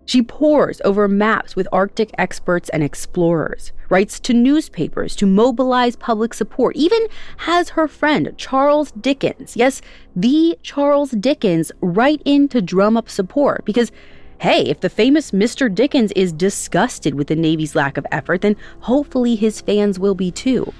She 0.09 0.23
pores 0.23 0.81
over 0.83 1.07
maps 1.07 1.55
with 1.55 1.67
Arctic 1.71 2.09
experts 2.17 2.67
and 2.69 2.81
explorers, 2.81 3.73
writes 3.89 4.19
to 4.21 4.33
newspapers 4.33 5.15
to 5.17 5.27
mobilize 5.27 5.95
public 5.95 6.33
support, 6.33 6.75
even 6.75 7.05
has 7.37 7.69
her 7.69 7.87
friend 7.87 8.33
Charles 8.35 8.91
Dickens, 8.93 9.55
yes, 9.55 9.83
the 10.15 10.57
Charles 10.63 11.11
Dickens, 11.11 11.71
write 11.79 12.23
in 12.25 12.47
to 12.47 12.59
drum 12.59 12.97
up 12.97 13.07
support 13.07 13.63
because 13.65 13.91
hey, 14.39 14.63
if 14.63 14.79
the 14.79 14.89
famous 14.89 15.29
Mr. 15.29 15.71
Dickens 15.71 16.11
is 16.13 16.33
disgusted 16.33 17.13
with 17.13 17.27
the 17.27 17.35
Navy's 17.35 17.75
lack 17.75 17.95
of 17.95 18.07
effort, 18.11 18.41
then 18.41 18.55
hopefully 18.79 19.35
his 19.35 19.61
fans 19.61 19.99
will 19.99 20.15
be 20.15 20.31
too. 20.31 20.73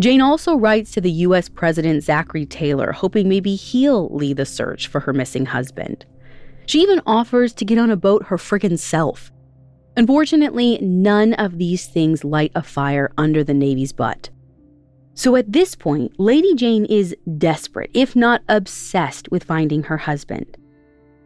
Jane 0.00 0.22
also 0.22 0.56
writes 0.56 0.92
to 0.92 1.02
the 1.02 1.12
US 1.26 1.50
President 1.50 2.02
Zachary 2.02 2.46
Taylor, 2.46 2.92
hoping 2.92 3.28
maybe 3.28 3.54
he'll 3.54 4.08
lead 4.08 4.38
the 4.38 4.46
search 4.46 4.86
for 4.86 5.00
her 5.00 5.12
missing 5.12 5.44
husband. 5.44 6.06
She 6.68 6.82
even 6.82 7.00
offers 7.06 7.54
to 7.54 7.64
get 7.64 7.78
on 7.78 7.90
a 7.90 7.96
boat 7.96 8.24
her 8.24 8.36
friggin' 8.36 8.78
self. 8.78 9.32
Unfortunately, 9.96 10.78
none 10.82 11.32
of 11.32 11.56
these 11.56 11.86
things 11.86 12.24
light 12.24 12.52
a 12.54 12.62
fire 12.62 13.10
under 13.16 13.42
the 13.42 13.54
Navy's 13.54 13.94
butt. 13.94 14.28
So 15.14 15.34
at 15.34 15.50
this 15.50 15.74
point, 15.74 16.20
Lady 16.20 16.54
Jane 16.54 16.84
is 16.84 17.16
desperate, 17.38 17.90
if 17.94 18.14
not 18.14 18.42
obsessed, 18.50 19.30
with 19.30 19.44
finding 19.44 19.82
her 19.84 19.96
husband. 19.96 20.58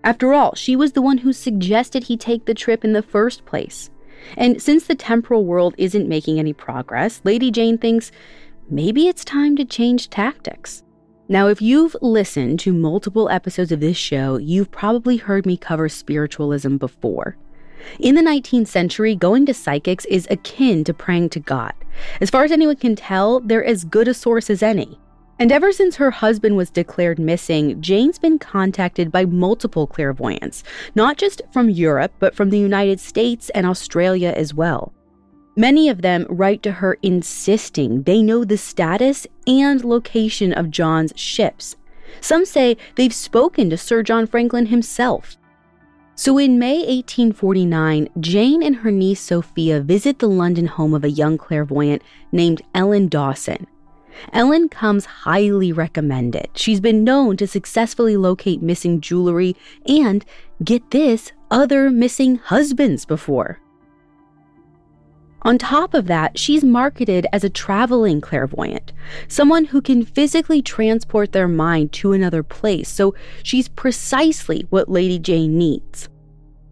After 0.05 0.33
all, 0.33 0.55
she 0.55 0.77
was 0.77 0.93
the 0.93 1.03
one 1.03 1.19
who 1.19 1.33
suggested 1.33 2.05
he 2.05 2.17
take 2.17 2.47
the 2.47 2.55
trip 2.55 2.85
in 2.85 2.93
the 2.93 3.03
first 3.03 3.45
place. 3.45 3.91
And 4.37 4.63
since 4.63 4.87
the 4.87 4.95
temporal 4.95 5.45
world 5.45 5.75
isn't 5.77 6.09
making 6.09 6.39
any 6.39 6.53
progress, 6.53 7.21
Lady 7.25 7.51
Jane 7.51 7.79
thinks 7.79 8.13
maybe 8.71 9.09
it's 9.09 9.25
time 9.25 9.57
to 9.57 9.65
change 9.65 10.09
tactics. 10.09 10.85
Now, 11.33 11.49
if 11.49 11.63
you've 11.63 11.97
listened 12.03 12.61
to 12.61 12.75
multiple 12.75 13.31
episodes 13.31 13.73
of 13.73 13.81
this 13.81 13.97
show, 13.97 14.37
you've 14.37 14.71
probably 14.71 15.17
heard 15.17 15.47
me 15.47 15.57
cover 15.57 15.89
spiritualism 15.89 16.77
before. 16.77 17.39
In 17.99 18.17
the 18.17 18.21
19th 18.21 18.67
century, 18.67 19.17
going 19.17 19.47
to 19.47 19.55
psychics 19.55 20.05
is 20.05 20.29
akin 20.31 20.85
to 20.85 20.93
praying 20.93 21.31
to 21.31 21.41
God. 21.41 21.73
As 22.21 22.29
far 22.29 22.45
as 22.45 22.53
anyone 22.53 22.77
can 22.77 22.97
tell, 22.97 23.41
they're 23.41 23.65
as 23.65 23.85
good 23.85 24.09
a 24.09 24.13
source 24.13 24.51
as 24.51 24.63
any. 24.63 25.01
And 25.39 25.51
ever 25.51 25.73
since 25.73 25.97
her 25.97 26.11
husband 26.11 26.59
was 26.59 26.69
declared 26.69 27.19
missing, 27.19 27.81
Jane's 27.81 28.19
been 28.19 28.39
contacted 28.39 29.11
by 29.11 29.25
multiple 29.25 29.87
clairvoyants, 29.87 30.63
not 30.95 31.17
just 31.17 31.41
from 31.51 31.71
Europe, 31.71 32.13
but 32.19 32.35
from 32.35 32.51
the 32.51 32.59
United 32.59 33.01
States 33.01 33.49
and 33.55 33.65
Australia 33.65 34.35
as 34.37 34.53
well. 34.53 34.93
Many 35.55 35.89
of 35.91 36.01
them 36.01 36.27
write 36.31 36.63
to 36.63 36.73
her 36.73 36.97
insisting 37.03 38.05
they 38.05 38.23
know 38.23 38.45
the 38.45 38.57
status 38.57 39.27
and 39.47 39.85
location 39.85 40.53
of 40.53 40.71
John's 40.71 41.13
ships. 41.15 41.77
Some 42.21 42.45
say 42.45 42.77
they've 42.95 43.15
spoken 43.15 43.69
to 43.71 43.77
Sir 43.77 44.03
John 44.03 44.27
Franklin 44.27 44.67
himself. 44.67 45.37
So 46.15 46.39
in 46.39 46.59
May 46.59 46.79
1849, 46.79 48.09
Jane 48.21 48.63
and 48.63 48.77
her 48.77 48.91
niece 48.91 49.21
Sophia 49.21 49.81
visit 49.81 50.19
the 50.19 50.29
London 50.29 50.67
home 50.67 50.95
of 50.95 51.05
a 51.05 51.11
young 51.11 51.39
clairvoyant 51.39 52.03
named 52.31 52.63
Ellen 52.75 53.09
Dawson. 53.09 53.67
Ellen 54.33 54.69
comes 54.69 55.07
highly 55.07 55.73
recommended. 55.73 56.49
She's 56.55 56.81
been 56.81 57.03
known 57.03 57.39
to 57.39 57.47
successfully 57.47 58.17
locate 58.17 58.63
missing 58.63 59.01
jewelry 59.01 59.57
and, 59.87 60.25
get 60.63 60.91
this, 60.91 61.33
other 61.51 61.91
missing 61.91 62.37
husbands 62.37 63.07
before. 63.07 63.62
On 65.45 65.59
top 65.59 65.93
of 65.93 66.07
that, 66.07 66.39
she's 66.39 66.63
marketed 66.63 67.27
as 67.33 67.43
a 67.43 67.51
traveling 67.51 68.21
clairvoyant, 68.21 68.93
someone 69.27 69.67
who 69.67 69.81
can 69.81 70.05
physically 70.05 70.63
transport 70.63 71.33
their 71.33 71.49
mind 71.49 71.93
to 71.93 72.13
another 72.13 72.43
place, 72.43 72.89
so 72.89 73.15
she's 73.43 73.69
precisely 73.69 74.67
what 74.71 74.89
Lady 74.89 75.19
Jane 75.19 75.59
needs. 75.59 76.09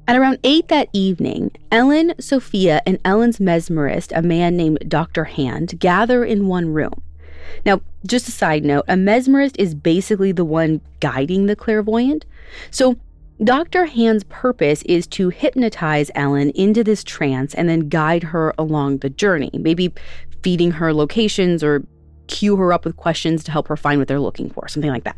At 0.06 0.16
around 0.16 0.38
8 0.42 0.68
that 0.68 0.88
evening, 0.92 1.52
Ellen, 1.70 2.14
Sophia, 2.20 2.80
and 2.86 2.98
Ellen's 3.04 3.38
mesmerist, 3.38 4.16
a 4.16 4.22
man 4.22 4.56
named 4.56 4.88
Dr. 4.88 5.24
Hand, 5.24 5.78
gather 5.78 6.24
in 6.24 6.46
one 6.46 6.72
room. 6.72 7.02
Now, 7.66 7.80
just 8.06 8.28
a 8.28 8.32
side 8.32 8.64
note, 8.64 8.84
a 8.88 8.94
mesmerist 8.94 9.56
is 9.58 9.74
basically 9.74 10.32
the 10.32 10.44
one 10.44 10.80
guiding 11.00 11.46
the 11.46 11.56
clairvoyant. 11.56 12.24
So, 12.70 12.96
Dr. 13.42 13.86
Hand's 13.86 14.24
purpose 14.24 14.82
is 14.82 15.06
to 15.06 15.30
hypnotize 15.30 16.10
Ellen 16.14 16.50
into 16.50 16.84
this 16.84 17.02
trance 17.02 17.54
and 17.54 17.70
then 17.70 17.88
guide 17.88 18.22
her 18.22 18.52
along 18.58 18.98
the 18.98 19.08
journey, 19.08 19.50
maybe 19.54 19.94
feeding 20.42 20.72
her 20.72 20.92
locations 20.92 21.64
or 21.64 21.82
cue 22.26 22.56
her 22.56 22.70
up 22.70 22.84
with 22.84 22.96
questions 22.96 23.42
to 23.44 23.50
help 23.50 23.68
her 23.68 23.78
find 23.78 23.98
what 23.98 24.08
they're 24.08 24.20
looking 24.20 24.50
for, 24.50 24.68
something 24.68 24.90
like 24.90 25.04
that. 25.04 25.16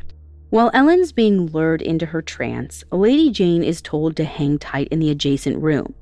While 0.51 0.71
Ellen's 0.73 1.11
being 1.11 1.47
lured 1.47 1.83
into 1.83 2.07
her 2.07 2.23
trance, 2.23 2.85
Lady 2.93 3.29
Jane 3.31 3.65
is 3.65 3.83
told 3.83 4.15
to 4.17 4.25
hang 4.25 4.57
tight 4.57 4.87
in 4.93 5.01
the 5.01 5.11
adjacent 5.11 5.61
room. 5.61 5.93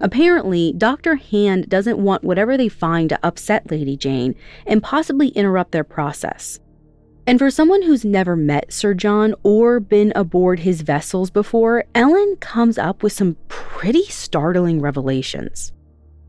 Apparently, 0.00 0.72
Dr. 0.76 1.14
Hand 1.14 1.68
doesn't 1.68 1.98
want 1.98 2.24
whatever 2.24 2.56
they 2.56 2.68
find 2.68 3.08
to 3.10 3.20
upset 3.22 3.70
Lady 3.70 3.96
Jane 3.96 4.34
and 4.66 4.82
possibly 4.82 5.28
interrupt 5.28 5.70
their 5.70 5.84
process. 5.84 6.58
And 7.26 7.38
for 7.38 7.50
someone 7.50 7.82
who's 7.82 8.04
never 8.04 8.34
met 8.34 8.72
Sir 8.72 8.94
John 8.94 9.34
or 9.44 9.78
been 9.78 10.12
aboard 10.16 10.60
his 10.60 10.80
vessels 10.80 11.30
before, 11.30 11.84
Ellen 11.94 12.36
comes 12.40 12.78
up 12.78 13.02
with 13.02 13.12
some 13.12 13.36
pretty 13.48 14.04
startling 14.06 14.80
revelations. 14.80 15.72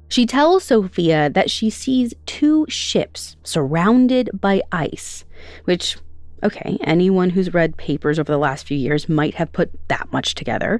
She 0.09 0.27
tells 0.27 0.65
Sophia 0.65 1.31
that 1.31 1.49
she 1.49 1.71
sees 1.71 2.13
two 2.27 2.67
ships 2.69 3.35
surrounded 3.43 4.29
by 4.39 4.61
ice, 4.71 5.25
which, 5.63 5.97
okay, 6.43 6.77
anyone 6.83 7.31
who's 7.31 7.55
read 7.55 7.77
papers 7.77 8.19
over 8.19 8.31
the 8.31 8.37
last 8.37 8.67
few 8.67 8.77
years 8.77 9.09
might 9.09 9.33
have 9.35 9.51
put 9.51 9.71
that 9.87 10.11
much 10.11 10.35
together. 10.35 10.79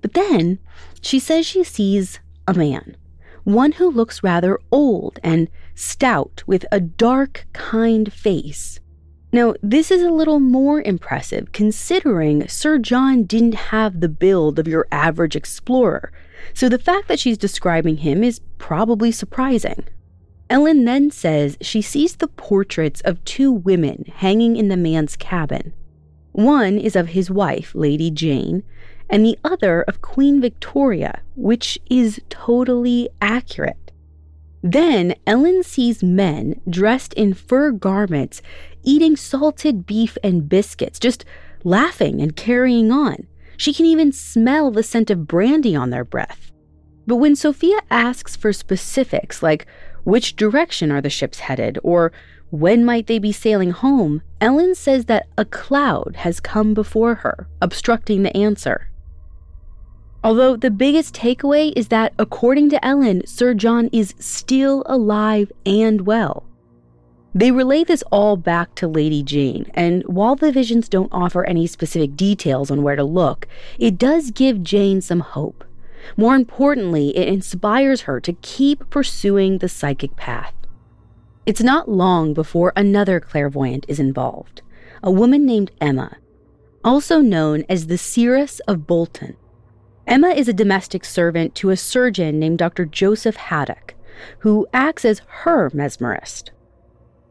But 0.00 0.14
then 0.14 0.58
she 1.02 1.18
says 1.18 1.44
she 1.44 1.62
sees 1.64 2.18
a 2.48 2.54
man, 2.54 2.96
one 3.42 3.72
who 3.72 3.90
looks 3.90 4.22
rather 4.22 4.58
old 4.72 5.18
and 5.22 5.50
stout 5.74 6.42
with 6.46 6.64
a 6.72 6.80
dark, 6.80 7.46
kind 7.52 8.10
face. 8.10 8.80
Now, 9.34 9.54
this 9.64 9.90
is 9.90 10.00
a 10.00 10.12
little 10.12 10.38
more 10.38 10.80
impressive 10.80 11.50
considering 11.50 12.46
Sir 12.46 12.78
John 12.78 13.24
didn't 13.24 13.56
have 13.56 13.98
the 13.98 14.08
build 14.08 14.60
of 14.60 14.68
your 14.68 14.86
average 14.92 15.34
explorer, 15.34 16.12
so 16.52 16.68
the 16.68 16.78
fact 16.78 17.08
that 17.08 17.18
she's 17.18 17.36
describing 17.36 17.96
him 17.96 18.22
is 18.22 18.42
probably 18.58 19.10
surprising. 19.10 19.88
Ellen 20.48 20.84
then 20.84 21.10
says 21.10 21.58
she 21.60 21.82
sees 21.82 22.14
the 22.14 22.28
portraits 22.28 23.00
of 23.00 23.24
two 23.24 23.50
women 23.50 24.04
hanging 24.18 24.54
in 24.54 24.68
the 24.68 24.76
man's 24.76 25.16
cabin. 25.16 25.72
One 26.30 26.78
is 26.78 26.94
of 26.94 27.08
his 27.08 27.28
wife, 27.28 27.74
Lady 27.74 28.12
Jane, 28.12 28.62
and 29.10 29.26
the 29.26 29.36
other 29.42 29.82
of 29.88 30.00
Queen 30.00 30.40
Victoria, 30.40 31.22
which 31.34 31.76
is 31.90 32.20
totally 32.28 33.08
accurate. 33.20 33.84
Then 34.62 35.14
Ellen 35.26 35.62
sees 35.62 36.02
men 36.02 36.58
dressed 36.70 37.12
in 37.14 37.34
fur 37.34 37.70
garments 37.70 38.40
eating 38.84 39.16
salted 39.16 39.86
beef 39.86 40.16
and 40.22 40.48
biscuits, 40.48 40.98
just 40.98 41.24
laughing 41.64 42.20
and 42.20 42.36
carrying 42.36 42.90
on. 42.90 43.26
She 43.56 43.72
can 43.72 43.86
even 43.86 44.12
smell 44.12 44.70
the 44.70 44.82
scent 44.82 45.10
of 45.10 45.26
brandy 45.26 45.74
on 45.74 45.90
their 45.90 46.04
breath. 46.04 46.50
But 47.06 47.16
when 47.16 47.36
Sophia 47.36 47.80
asks 47.90 48.36
for 48.36 48.52
specifics, 48.52 49.42
like 49.42 49.66
which 50.04 50.36
direction 50.36 50.90
are 50.90 51.00
the 51.00 51.10
ships 51.10 51.40
headed, 51.40 51.78
or 51.82 52.12
when 52.50 52.84
might 52.84 53.06
they 53.06 53.18
be 53.18 53.32
sailing 53.32 53.70
home, 53.70 54.22
Ellen 54.40 54.74
says 54.74 55.06
that 55.06 55.26
a 55.36 55.44
cloud 55.44 56.16
has 56.18 56.40
come 56.40 56.74
before 56.74 57.16
her, 57.16 57.48
obstructing 57.60 58.22
the 58.22 58.36
answer. 58.36 58.88
Although 60.22 60.56
the 60.56 60.70
biggest 60.70 61.14
takeaway 61.14 61.72
is 61.76 61.88
that, 61.88 62.14
according 62.18 62.70
to 62.70 62.84
Ellen, 62.84 63.26
Sir 63.26 63.54
John 63.54 63.90
is 63.92 64.14
still 64.18 64.82
alive 64.86 65.52
and 65.66 66.06
well. 66.06 66.44
They 67.36 67.50
relay 67.50 67.82
this 67.82 68.04
all 68.12 68.36
back 68.36 68.76
to 68.76 68.86
Lady 68.86 69.24
Jane, 69.24 69.68
and 69.74 70.04
while 70.04 70.36
the 70.36 70.52
visions 70.52 70.88
don't 70.88 71.12
offer 71.12 71.44
any 71.44 71.66
specific 71.66 72.14
details 72.14 72.70
on 72.70 72.84
where 72.84 72.94
to 72.94 73.02
look, 73.02 73.48
it 73.76 73.98
does 73.98 74.30
give 74.30 74.62
Jane 74.62 75.00
some 75.00 75.18
hope. 75.18 75.64
More 76.16 76.36
importantly, 76.36 77.16
it 77.16 77.26
inspires 77.26 78.02
her 78.02 78.20
to 78.20 78.34
keep 78.34 78.88
pursuing 78.88 79.58
the 79.58 79.68
psychic 79.68 80.14
path. 80.14 80.54
It's 81.44 81.60
not 81.62 81.90
long 81.90 82.34
before 82.34 82.72
another 82.76 83.18
clairvoyant 83.18 83.84
is 83.88 83.98
involved, 83.98 84.62
a 85.02 85.10
woman 85.10 85.44
named 85.44 85.72
Emma, 85.80 86.18
also 86.84 87.20
known 87.20 87.64
as 87.68 87.88
the 87.88 87.98
Seeress 87.98 88.60
of 88.60 88.86
Bolton. 88.86 89.36
Emma 90.06 90.28
is 90.28 90.46
a 90.46 90.52
domestic 90.52 91.04
servant 91.04 91.56
to 91.56 91.70
a 91.70 91.76
surgeon 91.76 92.38
named 92.38 92.58
Dr. 92.58 92.84
Joseph 92.84 93.36
Haddock, 93.36 93.94
who 94.40 94.68
acts 94.72 95.04
as 95.04 95.22
her 95.42 95.70
mesmerist. 95.70 96.50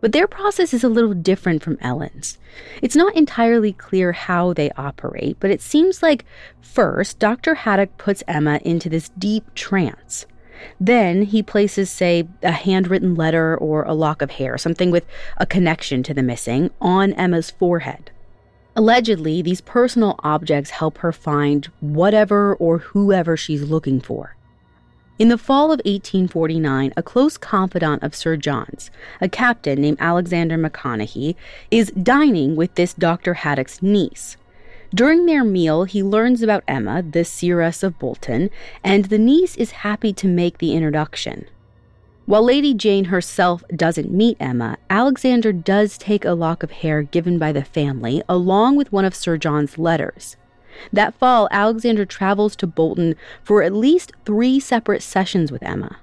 But 0.04 0.12
their 0.12 0.28
process 0.28 0.74
is 0.74 0.84
a 0.84 0.90
little 0.90 1.14
different 1.14 1.64
from 1.64 1.78
Ellen's. 1.80 2.38
It's 2.82 2.94
not 2.94 3.16
entirely 3.16 3.72
clear 3.72 4.12
how 4.12 4.52
they 4.52 4.70
operate, 4.72 5.38
but 5.40 5.50
it 5.50 5.62
seems 5.62 6.04
like 6.04 6.26
first, 6.60 7.20
Dr. 7.20 7.56
Haddock 7.56 7.98
puts 7.98 8.22
Emma 8.28 8.60
into 8.66 8.90
this 8.90 9.08
deep 9.18 9.56
trance. 9.56 10.26
Then 10.78 11.22
he 11.22 11.42
places, 11.42 11.90
say, 11.90 12.28
a 12.42 12.52
handwritten 12.52 13.16
letter 13.16 13.56
or 13.56 13.84
a 13.84 13.94
lock 13.94 14.22
of 14.22 14.32
hair, 14.32 14.58
something 14.58 14.92
with 14.92 15.06
a 15.38 15.46
connection 15.46 16.04
to 16.04 16.14
the 16.14 16.22
missing, 16.22 16.70
on 16.82 17.14
Emma's 17.14 17.50
forehead. 17.50 18.12
Allegedly, 18.76 19.42
these 19.42 19.62
personal 19.62 20.20
objects 20.20 20.72
help 20.72 20.98
her 20.98 21.14
find 21.14 21.68
whatever 21.80 22.56
or 22.56 22.80
whoever 22.80 23.38
she's 23.38 23.64
looking 23.64 24.02
for. 24.02 24.36
In 25.20 25.30
the 25.30 25.38
fall 25.38 25.66
of 25.66 25.80
1849, 25.86 26.92
a 26.98 27.04
close 27.04 27.38
confidant 27.38 28.02
of 28.02 28.16
Sir 28.16 28.36
John's, 28.36 28.90
a 29.22 29.30
captain 29.30 29.80
named 29.80 30.00
Alexander 30.00 30.58
Maconochie, 30.58 31.36
is 31.70 31.92
dining 31.92 32.56
with 32.56 32.74
this 32.74 32.96
Dr. 32.96 33.36
Haddock's 33.36 33.84
niece. 33.84 34.38
During 34.92 35.28
their 35.28 35.44
meal, 35.44 35.84
he 35.84 36.02
learns 36.02 36.42
about 36.42 36.64
Emma, 36.68 37.04
the 37.04 37.24
seeress 37.24 37.84
of 37.84 38.00
Bolton, 38.00 38.50
and 38.84 39.06
the 39.06 39.20
niece 39.20 39.56
is 39.56 39.84
happy 39.86 40.14
to 40.14 40.28
make 40.28 40.58
the 40.58 40.74
introduction. 40.74 41.46
While 42.26 42.46
Lady 42.46 42.74
Jane 42.74 43.06
herself 43.06 43.64
doesn't 43.76 44.12
meet 44.12 44.38
Emma, 44.40 44.78
Alexander 44.90 45.54
does 45.54 45.96
take 46.00 46.26
a 46.26 46.32
lock 46.32 46.64
of 46.64 46.72
hair 46.72 47.04
given 47.04 47.38
by 47.38 47.52
the 47.52 47.64
family, 47.64 48.24
along 48.28 48.78
with 48.78 48.92
one 48.92 49.06
of 49.06 49.14
Sir 49.14 49.38
John's 49.38 49.78
letters. 49.78 50.38
That 50.92 51.18
fall, 51.18 51.48
Alexander 51.52 52.06
travels 52.06 52.56
to 52.58 52.68
Bolton 52.68 53.16
for 53.44 53.64
at 53.64 53.74
least 53.74 54.12
three 54.26 54.60
separate 54.60 55.04
sessions 55.04 55.52
with 55.52 55.64
Emma. 55.64 55.98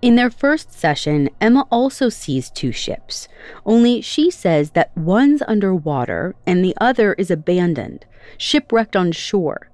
In 0.00 0.14
their 0.14 0.30
first 0.30 0.72
session, 0.72 1.28
Emma 1.40 1.66
also 1.72 2.08
sees 2.08 2.50
two 2.50 2.70
ships, 2.70 3.26
only 3.66 4.00
she 4.00 4.30
says 4.30 4.70
that 4.70 4.96
one's 4.96 5.42
underwater 5.48 6.36
and 6.46 6.64
the 6.64 6.76
other 6.80 7.14
is 7.14 7.32
abandoned, 7.32 8.06
shipwrecked 8.36 8.94
on 8.94 9.10
shore. 9.10 9.70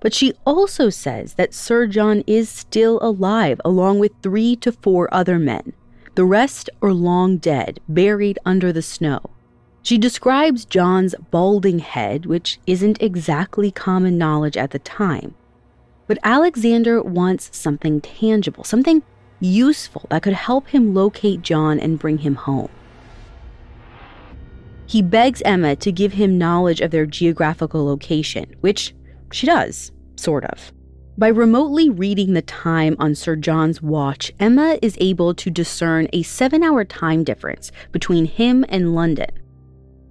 But 0.00 0.14
she 0.14 0.32
also 0.46 0.88
says 0.88 1.34
that 1.34 1.52
Sir 1.52 1.86
John 1.86 2.22
is 2.26 2.48
still 2.48 2.98
alive, 3.02 3.60
along 3.64 3.98
with 3.98 4.12
three 4.22 4.56
to 4.56 4.72
four 4.72 5.12
other 5.12 5.38
men. 5.38 5.74
The 6.14 6.24
rest 6.24 6.70
are 6.80 6.92
long 6.92 7.36
dead, 7.36 7.80
buried 7.88 8.38
under 8.46 8.72
the 8.72 8.82
snow. 8.82 9.30
She 9.82 9.98
describes 9.98 10.64
John's 10.64 11.14
balding 11.30 11.78
head, 11.78 12.26
which 12.26 12.58
isn't 12.66 13.02
exactly 13.02 13.70
common 13.70 14.18
knowledge 14.18 14.56
at 14.56 14.70
the 14.70 14.78
time. 14.78 15.34
But 16.06 16.18
Alexander 16.22 17.02
wants 17.02 17.56
something 17.56 18.00
tangible, 18.00 18.64
something 18.64 19.02
useful 19.40 20.06
that 20.10 20.22
could 20.22 20.32
help 20.32 20.68
him 20.68 20.94
locate 20.94 21.42
John 21.42 21.78
and 21.78 21.98
bring 21.98 22.18
him 22.18 22.34
home. 22.34 22.70
He 24.86 25.02
begs 25.02 25.42
Emma 25.44 25.76
to 25.76 25.92
give 25.92 26.14
him 26.14 26.38
knowledge 26.38 26.80
of 26.80 26.90
their 26.90 27.04
geographical 27.04 27.84
location, 27.84 28.56
which 28.60 28.94
she 29.30 29.46
does, 29.46 29.92
sort 30.16 30.44
of. 30.44 30.72
By 31.18 31.28
remotely 31.28 31.90
reading 31.90 32.32
the 32.32 32.42
time 32.42 32.96
on 32.98 33.14
Sir 33.14 33.36
John's 33.36 33.82
watch, 33.82 34.32
Emma 34.38 34.78
is 34.80 34.96
able 35.00 35.34
to 35.34 35.50
discern 35.50 36.08
a 36.12 36.22
seven 36.22 36.62
hour 36.62 36.84
time 36.84 37.24
difference 37.24 37.70
between 37.92 38.24
him 38.24 38.64
and 38.68 38.94
London. 38.94 39.28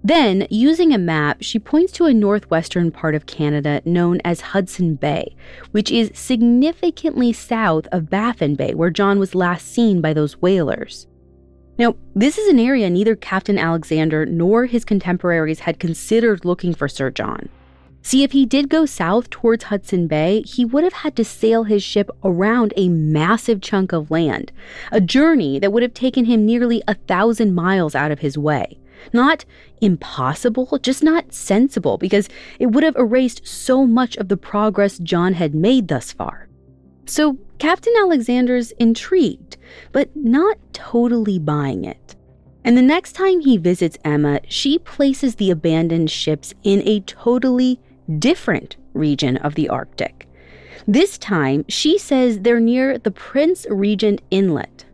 Then, 0.04 0.48
using 0.50 0.94
a 0.94 0.98
map, 0.98 1.38
she 1.42 1.60
points 1.60 1.92
to 1.94 2.06
a 2.06 2.14
northwestern 2.14 2.92
part 2.92 3.16
of 3.16 3.26
Canada 3.26 3.82
known 3.84 4.22
as 4.24 4.42
Hudson 4.42 4.96
Bay, 4.96 5.36
which 5.72 5.92
is 5.92 6.12
significantly 6.14 7.34
south 7.34 7.88
of 7.92 8.10
Baffin 8.10 8.56
Bay, 8.56 8.74
where 8.74 8.90
John 8.90 9.20
was 9.20 9.36
last 9.36 9.68
seen 9.68 10.00
by 10.00 10.14
those 10.14 10.42
whalers. 10.42 11.08
Now, 11.80 11.96
this 12.16 12.38
is 12.38 12.48
an 12.48 12.60
area 12.60 12.90
neither 12.90 13.16
Captain 13.16 13.58
Alexander 13.58 14.26
nor 14.26 14.66
his 14.66 14.86
contemporaries 14.86 15.60
had 15.60 15.80
considered 15.80 16.46
looking 16.46 16.74
for 16.74 16.88
Sir 16.88 17.12
John. 17.12 17.50
See, 18.02 18.24
if 18.24 18.32
he 18.32 18.46
did 18.46 18.70
go 18.70 18.86
south 18.86 19.30
towards 19.30 19.66
Hudson 19.66 20.08
Bay, 20.08 20.42
he 20.44 20.64
would 20.64 20.86
have 20.86 20.94
had 20.94 21.16
to 21.18 21.26
sail 21.26 21.66
his 21.66 21.84
ship 21.84 22.10
around 22.24 22.74
a 22.78 22.88
massive 22.88 23.62
chunk 23.62 23.92
of 23.92 24.10
land, 24.10 24.52
a 24.92 25.02
journey 25.02 25.60
that 25.60 25.74
would 25.74 25.84
have 25.84 25.94
taken 25.94 26.26
him 26.26 26.46
nearly 26.46 26.82
a 26.88 26.94
thousand 26.94 27.54
miles 27.54 27.96
out 27.96 28.12
of 28.12 28.20
his 28.20 28.38
way. 28.38 28.80
Not 29.14 29.46
impossible, 29.82 30.80
just 30.82 31.04
not 31.04 31.34
sensible, 31.34 31.98
because 31.98 32.30
it 32.60 32.68
would 32.68 32.84
have 32.84 32.96
erased 32.96 33.48
so 33.48 33.86
much 33.86 34.18
of 34.18 34.28
the 34.28 34.38
progress 34.38 34.98
John 34.98 35.34
had 35.34 35.54
made 35.56 35.88
thus 35.88 36.12
far. 36.12 36.48
So 37.06 37.38
Captain 37.58 37.94
Alexander's 37.98 38.72
intrigued, 38.72 39.58
but 39.92 40.16
not 40.16 40.58
totally 40.74 41.40
buying 41.40 41.86
it. 41.86 42.16
And 42.64 42.78
the 42.78 42.82
next 42.82 43.14
time 43.14 43.40
he 43.40 43.58
visits 43.58 43.98
Emma, 44.04 44.42
she 44.50 44.78
places 44.78 45.36
the 45.36 45.52
abandoned 45.52 46.12
ships 46.12 46.54
in 46.64 46.86
a 46.86 47.00
totally 47.02 47.80
different 48.20 48.76
region 48.94 49.38
of 49.38 49.56
the 49.56 49.70
Arctic. 49.70 50.28
This 50.86 51.18
time, 51.18 51.66
she 51.68 51.98
says 51.98 52.40
they're 52.40 52.60
near 52.60 52.98
the 52.98 53.12
Prince 53.12 53.66
Regent 53.70 54.22
Inlet, 54.32 54.86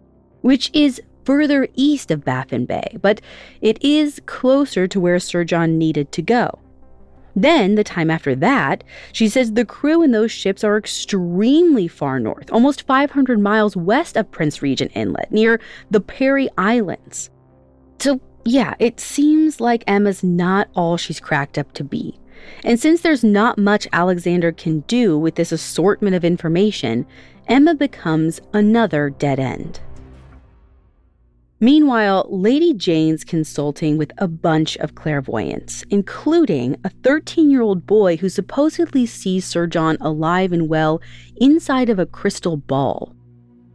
which 0.42 0.70
is 0.74 1.02
further 1.26 1.68
east 1.76 2.12
of 2.12 2.26
Baffin 2.26 2.66
Bay, 2.66 2.98
but 3.02 3.22
it 3.62 3.84
is 3.84 4.22
closer 4.26 4.88
to 4.88 5.00
where 5.00 5.20
Sir 5.20 5.44
John 5.44 5.78
needed 5.78 6.12
to 6.14 6.22
go. 6.22 6.60
Then, 7.36 7.76
the 7.76 7.84
time 7.84 8.12
after 8.12 8.36
that, 8.36 8.84
she 9.12 9.28
says 9.28 9.54
the 9.54 9.66
crew 9.66 10.04
in 10.04 10.12
those 10.12 10.32
ships 10.32 10.64
are 10.64 10.78
extremely 10.78 11.88
far 11.88 12.20
north, 12.20 12.52
almost 12.52 12.86
500 12.86 13.40
miles 13.40 13.76
west 13.76 14.16
of 14.16 14.30
Prince 14.30 14.62
Regent 14.62 14.92
Inlet, 14.96 15.32
near 15.32 15.60
the 15.90 16.02
Parry 16.02 16.48
Islands. 16.58 17.32
So, 18.00 18.22
yeah, 18.46 18.76
it 18.78 19.00
seems 19.00 19.60
like 19.60 19.84
Emma's 19.88 20.24
not 20.24 20.70
all 20.76 20.98
she's 20.98 21.20
cracked 21.20 21.58
up 21.58 21.74
to 21.74 21.84
be. 21.84 22.20
And 22.64 22.80
since 22.80 23.02
there's 23.02 23.24
not 23.24 23.58
much 23.58 23.88
Alexander 23.94 24.52
can 24.52 24.82
do 24.82 25.18
with 25.18 25.36
this 25.36 25.52
assortment 25.52 26.16
of 26.16 26.26
information, 26.26 27.06
Emma 27.48 27.74
becomes 27.74 28.42
another 28.54 29.10
dead 29.10 29.40
end. 29.40 29.80
Meanwhile, 31.64 32.28
Lady 32.30 32.74
Jane's 32.74 33.24
consulting 33.24 33.98
with 33.98 34.12
a 34.18 34.28
bunch 34.28 34.76
of 34.80 34.96
clairvoyants, 34.96 35.86
including 35.90 36.76
a 36.84 36.90
13 36.90 37.50
year 37.50 37.62
old 37.62 37.88
boy 37.88 38.18
who 38.18 38.28
supposedly 38.28 39.06
sees 39.06 39.46
Sir 39.46 39.66
John 39.66 39.96
alive 40.02 40.52
and 40.52 40.68
well 40.68 41.02
inside 41.38 41.88
of 41.88 42.00
a 42.00 42.06
crystal 42.06 42.58
ball. 42.58 43.16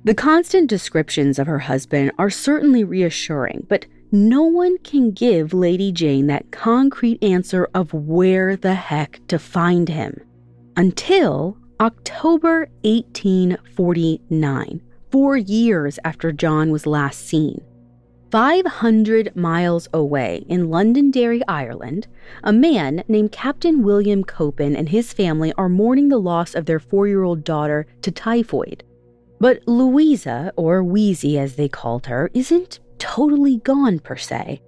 The 0.04 0.12
constant 0.12 0.68
descriptions 0.68 1.38
of 1.38 1.46
her 1.46 1.60
husband 1.60 2.12
are 2.18 2.28
certainly 2.28 2.84
reassuring, 2.84 3.64
but 3.70 3.86
no 4.12 4.42
one 4.42 4.76
can 4.84 5.10
give 5.10 5.54
Lady 5.54 5.90
Jane 5.90 6.26
that 6.26 6.50
concrete 6.50 7.24
answer 7.24 7.70
of 7.72 7.94
where 7.94 8.54
the 8.54 8.74
heck 8.74 9.26
to 9.28 9.38
find 9.38 9.88
him. 9.88 10.20
Until 10.76 11.56
October 11.80 12.68
1849, 12.82 14.82
four 15.10 15.38
years 15.38 15.98
after 16.04 16.32
John 16.32 16.70
was 16.70 16.84
last 16.84 17.26
seen. 17.26 17.62
500 18.30 19.34
miles 19.34 19.88
away 19.94 20.44
in 20.48 20.68
Londonderry, 20.68 21.40
Ireland, 21.48 22.08
a 22.44 22.52
man 22.52 23.02
named 23.08 23.32
Captain 23.32 23.82
William 23.82 24.22
Coppin 24.22 24.76
and 24.76 24.88
his 24.88 25.12
family 25.12 25.52
are 25.54 25.68
mourning 25.68 26.08
the 26.08 26.18
loss 26.18 26.54
of 26.54 26.66
their 26.66 26.78
four 26.78 27.08
year 27.08 27.22
old 27.22 27.42
daughter 27.42 27.86
to 28.02 28.10
typhoid. 28.10 28.84
But 29.40 29.66
Louisa, 29.66 30.52
or 30.56 30.82
Wheezy 30.82 31.38
as 31.38 31.56
they 31.56 31.68
called 31.68 32.06
her, 32.06 32.30
isn't 32.34 32.80
totally 32.98 33.58
gone 33.58 33.98
per 33.98 34.16
se. 34.16 34.60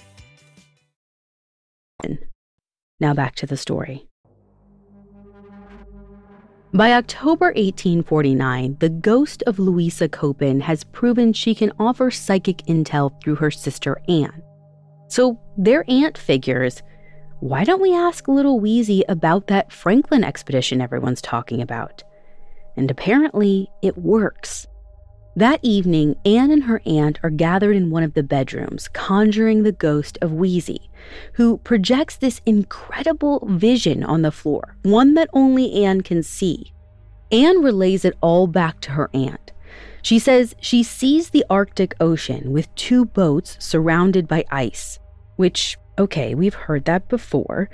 Now 3.01 3.15
back 3.15 3.35
to 3.37 3.47
the 3.47 3.57
story. 3.57 4.07
By 6.77 6.93
October 6.93 7.47
1849, 7.47 8.77
the 8.81 8.91
ghost 8.91 9.43
of 9.47 9.59
Louisa 9.59 10.11
Coppin 10.11 10.61
has 10.61 10.85
proven 10.85 11.33
she 11.33 11.55
can 11.55 11.73
offer 11.79 12.11
psychic 12.11 12.59
intel 12.67 13.19
through 13.23 13.37
her 13.37 13.51
sister 13.51 14.03
Anne. 14.11 14.43
So 15.09 15.41
their 15.57 15.87
aunt 15.89 16.19
figures, 16.19 16.83
why 17.41 17.65
don't 17.65 17.81
we 17.81 17.95
ask 17.95 18.29
little 18.29 18.61
Weezy 18.61 19.01
about 19.09 19.47
that 19.47 19.73
Franklin 19.73 20.23
expedition 20.23 20.83
everyone's 20.83 21.23
talking 21.23 21.63
about? 21.63 22.05
And 22.77 22.91
apparently, 22.91 23.71
it 23.81 23.97
works. 23.97 24.67
That 25.37 25.61
evening, 25.61 26.17
Anne 26.25 26.51
and 26.51 26.63
her 26.63 26.81
aunt 26.87 27.19
are 27.23 27.29
gathered 27.29 27.77
in 27.77 27.91
one 27.91 28.03
of 28.03 28.15
the 28.15 28.23
bedrooms, 28.23 28.89
conjuring 28.89 29.63
the 29.63 29.71
ghost 29.71 30.17
of 30.23 30.33
Wheezy, 30.33 30.89
who 31.35 31.59
projects 31.59 32.17
this 32.17 32.41
incredible 32.47 33.47
vision 33.47 34.03
on 34.03 34.23
the 34.23 34.33
floor, 34.33 34.77
one 34.83 35.13
that 35.13 35.29
only 35.35 35.85
Anne 35.85 36.01
can 36.01 36.23
see. 36.23 36.73
Anne 37.31 37.63
relays 37.63 38.07
it 38.07 38.17
all 38.23 38.47
back 38.47 38.81
to 38.81 38.93
her 38.93 39.11
aunt. 39.13 39.53
She 40.01 40.19
says 40.19 40.55
she 40.59 40.83
sees 40.83 41.29
the 41.29 41.45
Arctic 41.51 41.95
Ocean 42.01 42.51
with 42.51 42.75
two 42.75 43.05
boats 43.05 43.59
surrounded 43.61 44.27
by 44.27 44.43
ice, 44.51 44.99
which, 45.37 45.77
okay, 45.99 46.35
we've 46.35 46.55
heard 46.55 46.87
that 46.87 47.11
before. 47.11 47.69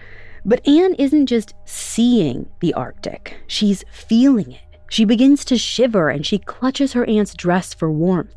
But 0.45 0.67
Anne 0.67 0.95
isn't 0.95 1.27
just 1.27 1.55
seeing 1.65 2.51
the 2.59 2.75
Arctic, 2.75 3.37
she's 3.47 3.85
feeling 3.93 4.51
it. 4.51 4.72
She 4.93 5.07
begins 5.07 5.47
to 5.47 5.57
shiver 5.57 6.11
and 6.11 6.27
she 6.27 6.37
clutches 6.37 6.93
her 6.93 7.07
aunt's 7.07 7.33
dress 7.33 7.73
for 7.73 7.91
warmth. 7.91 8.37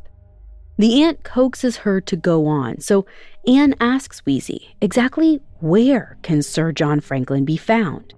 The 0.78 1.04
aunt 1.04 1.22
coaxes 1.22 1.80
her 1.84 2.00
to 2.00 2.16
go 2.16 2.48
on, 2.48 2.80
so 2.80 3.06
Anne 3.46 3.76
asks 3.82 4.22
Weezy 4.22 4.68
exactly 4.80 5.42
where 5.60 6.18
can 6.22 6.42
Sir 6.42 6.72
John 6.72 7.02
Franklin 7.02 7.44
be 7.44 7.58
found. 7.58 8.14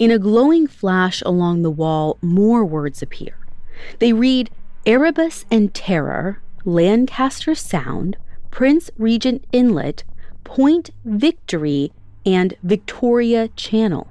In 0.00 0.10
a 0.10 0.18
glowing 0.18 0.66
flash 0.66 1.22
along 1.24 1.62
the 1.62 1.70
wall, 1.70 2.18
more 2.20 2.64
words 2.64 3.02
appear. 3.02 3.38
They 4.00 4.12
read 4.12 4.50
Erebus 4.84 5.44
and 5.48 5.72
Terror, 5.72 6.42
Lancaster 6.64 7.54
Sound, 7.54 8.16
Prince 8.50 8.90
Regent 8.98 9.44
Inlet, 9.52 10.02
Point 10.42 10.90
Victory, 11.04 11.92
and 12.26 12.56
Victoria 12.64 13.46
Channel. 13.46 14.08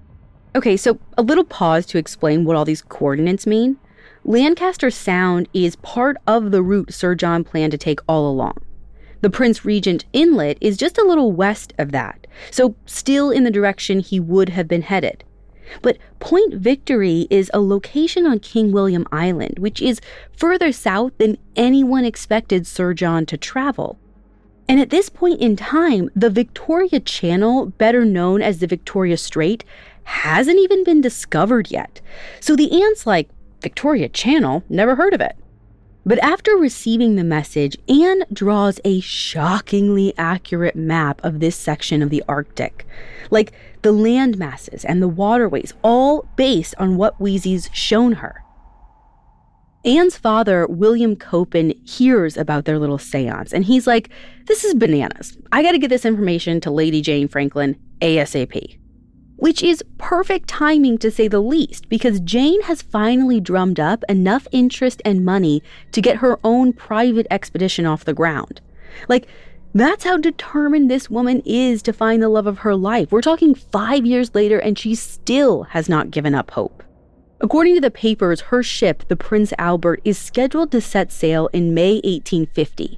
Okay, 0.55 0.77
so 0.77 0.99
a 1.17 1.23
little 1.23 1.43
pause 1.43 1.85
to 1.87 1.97
explain 1.97 2.45
what 2.45 2.55
all 2.55 2.65
these 2.65 2.83
coordinates 2.83 3.47
mean. 3.47 3.77
Lancaster 4.23 4.91
Sound 4.91 5.49
is 5.51 5.75
part 5.77 6.15
of 6.27 6.51
the 6.51 6.61
route 6.61 6.93
Sir 6.93 7.15
John 7.15 7.43
planned 7.43 7.71
to 7.71 7.77
take 7.77 7.99
all 8.07 8.29
along. 8.29 8.57
The 9.21 9.31
Prince 9.31 9.65
Regent 9.65 10.05
Inlet 10.13 10.59
is 10.61 10.77
just 10.77 10.99
a 10.99 11.05
little 11.05 11.31
west 11.31 11.73
of 11.79 11.91
that, 11.91 12.27
so 12.51 12.75
still 12.85 13.31
in 13.31 13.45
the 13.45 13.51
direction 13.51 13.99
he 13.99 14.19
would 14.19 14.49
have 14.49 14.67
been 14.67 14.83
headed. 14.83 15.23
But 15.81 15.97
Point 16.19 16.53
Victory 16.53 17.25
is 17.31 17.49
a 17.53 17.59
location 17.59 18.27
on 18.27 18.39
King 18.39 18.71
William 18.71 19.07
Island, 19.11 19.57
which 19.57 19.81
is 19.81 20.01
further 20.37 20.71
south 20.71 21.13
than 21.17 21.37
anyone 21.55 22.05
expected 22.05 22.67
Sir 22.67 22.93
John 22.93 23.25
to 23.25 23.37
travel. 23.37 23.97
And 24.67 24.79
at 24.79 24.91
this 24.91 25.09
point 25.09 25.41
in 25.41 25.55
time, 25.55 26.09
the 26.15 26.29
Victoria 26.29 26.99
Channel, 26.99 27.67
better 27.77 28.05
known 28.05 28.41
as 28.41 28.59
the 28.59 28.67
Victoria 28.67 29.17
Strait, 29.17 29.63
hasn't 30.03 30.59
even 30.59 30.83
been 30.83 31.01
discovered 31.01 31.71
yet. 31.71 32.01
So 32.39 32.55
the 32.55 32.83
aunt's 32.83 33.05
like, 33.05 33.29
Victoria 33.61 34.09
Channel? 34.09 34.63
Never 34.69 34.95
heard 34.95 35.13
of 35.13 35.21
it. 35.21 35.35
But 36.05 36.19
after 36.19 36.51
receiving 36.57 37.15
the 37.15 37.23
message, 37.23 37.77
Anne 37.87 38.25
draws 38.31 38.79
a 38.83 38.99
shockingly 38.99 40.13
accurate 40.17 40.75
map 40.75 41.23
of 41.23 41.39
this 41.39 41.55
section 41.55 42.01
of 42.01 42.09
the 42.09 42.23
Arctic. 42.27 42.85
Like 43.31 43.53
the 43.83 43.93
land 43.93 44.37
masses 44.37 44.83
and 44.83 45.01
the 45.01 45.07
waterways, 45.07 45.73
all 45.81 46.27
based 46.35 46.75
on 46.77 46.97
what 46.97 47.19
Weezy's 47.19 47.69
shown 47.71 48.13
her. 48.13 48.43
Anne's 49.85 50.17
father, 50.17 50.65
William 50.67 51.15
Coppin, 51.15 51.73
hears 51.85 52.37
about 52.37 52.65
their 52.65 52.79
little 52.79 52.97
seance, 52.97 53.53
and 53.53 53.65
he's 53.65 53.85
like, 53.85 54.09
This 54.47 54.63
is 54.63 54.73
bananas. 54.73 55.37
I 55.51 55.61
gotta 55.61 55.77
get 55.77 55.89
this 55.89 56.05
information 56.05 56.61
to 56.61 56.71
Lady 56.71 57.01
Jane 57.01 57.27
Franklin 57.27 57.77
ASAP 58.01 58.77
which 59.43 59.61
is 59.61 59.83
perfect 59.97 60.47
timing 60.47 60.97
to 60.97 61.11
say 61.11 61.27
the 61.27 61.41
least, 61.41 61.89
because 61.89 62.21
Jane 62.21 62.61
has 62.61 62.81
finally 62.81 63.41
drummed 63.41 63.77
up 63.77 64.01
enough 64.07 64.47
interest 64.53 65.01
and 65.03 65.25
money 65.25 65.61
to 65.91 66.01
get 66.01 66.15
her 66.15 66.39
own 66.45 66.71
private 66.71 67.27
expedition 67.29 67.85
off 67.85 68.05
the 68.05 68.13
ground. 68.13 68.61
Like, 69.09 69.27
that's 69.73 70.05
how 70.05 70.15
determined 70.15 70.89
this 70.89 71.09
woman 71.09 71.41
is 71.43 71.81
to 71.81 71.91
find 71.91 72.23
the 72.23 72.29
love 72.29 72.47
of 72.47 72.59
her 72.59 72.73
life. 72.73 73.11
We're 73.11 73.19
talking 73.19 73.53
five 73.53 74.05
years 74.05 74.33
later, 74.33 74.59
and 74.59 74.79
she 74.79 74.95
still 74.95 75.63
has 75.63 75.89
not 75.89 76.09
given 76.09 76.33
up 76.33 76.51
hope. 76.51 76.81
According 77.41 77.75
to 77.75 77.81
the 77.81 77.91
papers, 77.91 78.39
her 78.39 78.63
ship, 78.63 79.03
the 79.09 79.17
Prince 79.17 79.51
Albert, 79.57 79.99
is 80.05 80.17
scheduled 80.17 80.71
to 80.71 80.79
set 80.79 81.11
sail 81.11 81.49
in 81.51 81.73
May 81.73 81.95
1850. 81.95 82.97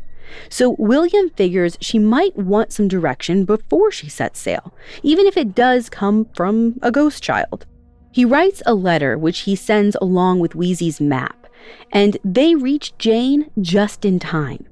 So 0.49 0.75
William 0.77 1.29
figures 1.31 1.77
she 1.81 1.99
might 1.99 2.35
want 2.35 2.71
some 2.71 2.87
direction 2.87 3.45
before 3.45 3.91
she 3.91 4.09
sets 4.09 4.39
sail, 4.39 4.73
even 5.03 5.25
if 5.25 5.37
it 5.37 5.55
does 5.55 5.89
come 5.89 6.27
from 6.35 6.79
a 6.81 6.91
ghost 6.91 7.23
child. 7.23 7.65
He 8.11 8.25
writes 8.25 8.61
a 8.65 8.73
letter 8.73 9.17
which 9.17 9.39
he 9.39 9.55
sends 9.55 9.97
along 10.01 10.39
with 10.39 10.53
Weezy's 10.53 11.01
map, 11.01 11.47
and 11.91 12.17
they 12.23 12.55
reach 12.55 12.97
Jane 12.97 13.49
just 13.61 14.05
in 14.05 14.19
time. 14.19 14.65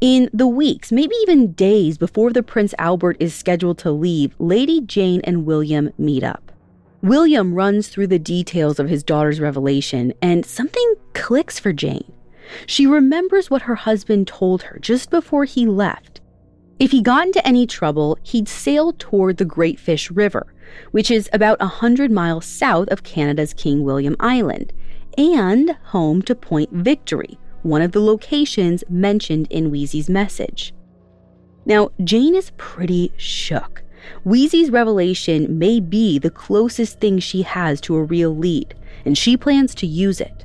In 0.00 0.28
the 0.32 0.46
weeks, 0.46 0.92
maybe 0.92 1.14
even 1.22 1.52
days 1.52 1.98
before 1.98 2.32
the 2.32 2.42
Prince 2.42 2.74
Albert 2.78 3.16
is 3.20 3.34
scheduled 3.34 3.78
to 3.78 3.90
leave, 3.90 4.34
Lady 4.38 4.80
Jane 4.80 5.22
and 5.24 5.46
William 5.46 5.90
meet 5.98 6.22
up. 6.22 6.52
William 7.02 7.54
runs 7.54 7.88
through 7.88 8.06
the 8.06 8.18
details 8.18 8.78
of 8.78 8.88
his 8.88 9.02
daughter's 9.02 9.40
revelation, 9.40 10.12
and 10.22 10.44
something 10.44 10.94
clicks 11.14 11.58
for 11.58 11.72
Jane. 11.72 12.12
She 12.66 12.86
remembers 12.86 13.50
what 13.50 13.62
her 13.62 13.74
husband 13.74 14.26
told 14.26 14.62
her 14.62 14.78
just 14.80 15.10
before 15.10 15.44
he 15.44 15.66
left. 15.66 16.20
If 16.78 16.90
he 16.90 17.02
got 17.02 17.26
into 17.26 17.46
any 17.46 17.66
trouble, 17.66 18.18
he'd 18.22 18.48
sail 18.48 18.92
toward 18.92 19.36
the 19.36 19.44
Great 19.44 19.78
Fish 19.78 20.10
River, 20.10 20.52
which 20.90 21.10
is 21.10 21.30
about 21.32 21.60
a 21.60 21.66
100 21.66 22.10
miles 22.10 22.44
south 22.44 22.88
of 22.88 23.04
Canada's 23.04 23.54
King 23.54 23.84
William 23.84 24.16
Island, 24.18 24.72
and 25.16 25.76
home 25.84 26.20
to 26.22 26.34
Point 26.34 26.72
Victory, 26.72 27.38
one 27.62 27.80
of 27.80 27.92
the 27.92 28.00
locations 28.00 28.82
mentioned 28.88 29.46
in 29.50 29.70
Wheezy's 29.70 30.10
message. 30.10 30.74
Now, 31.64 31.90
Jane 32.02 32.34
is 32.34 32.52
pretty 32.56 33.12
shook. 33.16 33.82
Wheezy's 34.24 34.70
revelation 34.70 35.58
may 35.58 35.80
be 35.80 36.18
the 36.18 36.30
closest 36.30 37.00
thing 37.00 37.20
she 37.20 37.42
has 37.42 37.80
to 37.82 37.96
a 37.96 38.02
real 38.02 38.36
lead, 38.36 38.74
and 39.04 39.16
she 39.16 39.36
plans 39.36 39.74
to 39.76 39.86
use 39.86 40.20
it. 40.20 40.44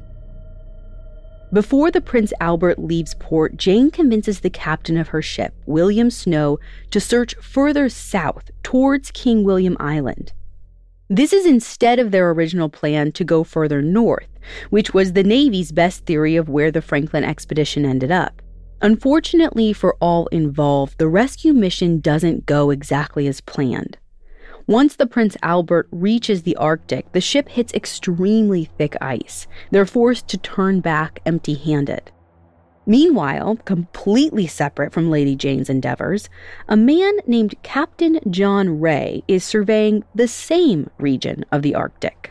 Before 1.52 1.90
the 1.90 2.02
Prince 2.02 2.32
Albert 2.40 2.78
leaves 2.78 3.16
port, 3.16 3.58
Jane 3.58 3.90
convinces 3.90 4.42
the 4.42 4.52
captain 4.52 4.98
of 4.98 5.08
her 5.08 5.22
ship, 5.22 5.56
William 5.66 6.12
Snow, 6.12 6.60
to 6.92 7.00
search 7.00 7.34
further 7.42 7.90
south 7.90 8.52
towards 8.62 9.10
King 9.10 9.44
William 9.44 9.76
Island. 9.80 10.32
This 11.10 11.34
is 11.34 11.48
instead 11.48 11.98
of 11.98 12.12
their 12.12 12.30
original 12.30 12.70
plan 12.70 13.12
to 13.14 13.24
go 13.24 13.44
further 13.44 13.82
north, 13.82 14.28
which 14.70 14.94
was 14.94 15.14
the 15.14 15.24
Navy's 15.24 15.72
best 15.72 16.06
theory 16.06 16.36
of 16.36 16.50
where 16.50 16.70
the 16.70 16.84
Franklin 16.84 17.24
expedition 17.24 17.84
ended 17.84 18.12
up. 18.12 18.44
Unfortunately 18.84 19.74
for 19.74 19.96
all 20.00 20.28
involved, 20.28 21.00
the 21.00 21.08
rescue 21.08 21.54
mission 21.54 22.00
doesn't 22.00 22.46
go 22.46 22.70
exactly 22.70 23.26
as 23.28 23.42
planned. 23.42 23.98
Once 24.70 24.96
the 24.96 25.08
Prince 25.08 25.36
Albert 25.42 25.88
reaches 25.90 26.44
the 26.44 26.56
Arctic, 26.58 27.12
the 27.12 27.20
ship 27.20 27.50
hits 27.50 27.74
extremely 27.74 28.66
thick 28.66 28.96
ice. 29.02 29.48
They're 29.72 29.84
forced 29.84 30.28
to 30.28 30.38
turn 30.38 30.80
back 30.80 31.22
empty 31.26 31.56
handed. 31.56 32.12
Meanwhile, 32.86 33.56
completely 33.66 34.46
separate 34.46 34.94
from 34.94 35.10
Lady 35.10 35.36
Jane's 35.36 35.72
endeavors, 35.72 36.30
a 36.68 36.78
man 36.78 37.14
named 37.26 37.56
Captain 37.64 38.20
John 38.30 38.80
Rae 38.80 39.24
is 39.28 39.44
surveying 39.44 40.04
the 40.14 40.28
same 40.28 40.92
region 41.00 41.46
of 41.52 41.64
the 41.64 41.74
Arctic. 41.74 42.30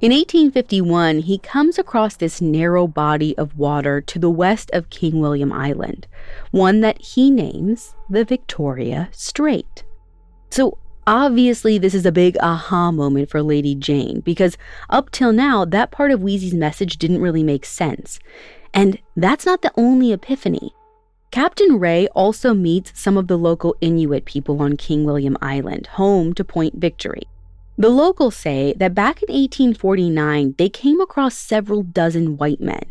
In 0.00 0.10
1851, 0.10 1.20
he 1.20 1.38
comes 1.38 1.78
across 1.78 2.16
this 2.16 2.40
narrow 2.40 2.88
body 2.88 3.38
of 3.38 3.56
water 3.56 4.00
to 4.00 4.18
the 4.18 4.28
west 4.28 4.72
of 4.72 4.90
King 4.90 5.20
William 5.20 5.52
Island, 5.52 6.08
one 6.50 6.80
that 6.80 7.00
he 7.00 7.30
names 7.30 7.94
the 8.10 8.24
Victoria 8.24 9.08
Strait. 9.12 9.84
So 10.50 10.78
Obviously, 11.08 11.78
this 11.78 11.94
is 11.94 12.04
a 12.04 12.12
big 12.12 12.36
aha 12.38 12.92
moment 12.92 13.30
for 13.30 13.42
Lady 13.42 13.74
Jane 13.74 14.20
because 14.20 14.58
up 14.90 15.10
till 15.10 15.32
now, 15.32 15.64
that 15.64 15.90
part 15.90 16.10
of 16.10 16.20
Wheezy's 16.20 16.52
message 16.52 16.98
didn't 16.98 17.22
really 17.22 17.42
make 17.42 17.64
sense. 17.64 18.20
And 18.74 18.98
that's 19.16 19.46
not 19.46 19.62
the 19.62 19.72
only 19.74 20.12
epiphany. 20.12 20.74
Captain 21.30 21.78
Rae 21.78 22.08
also 22.08 22.52
meets 22.52 22.92
some 22.94 23.16
of 23.16 23.26
the 23.26 23.38
local 23.38 23.74
Inuit 23.80 24.26
people 24.26 24.60
on 24.60 24.76
King 24.76 25.06
William 25.06 25.38
Island, 25.40 25.86
home 25.86 26.34
to 26.34 26.44
Point 26.44 26.74
Victory. 26.74 27.22
The 27.78 27.88
locals 27.88 28.36
say 28.36 28.74
that 28.76 28.92
back 28.92 29.22
in 29.22 29.34
1849, 29.34 30.56
they 30.58 30.68
came 30.68 31.00
across 31.00 31.34
several 31.38 31.84
dozen 31.84 32.36
white 32.36 32.60
men. 32.60 32.84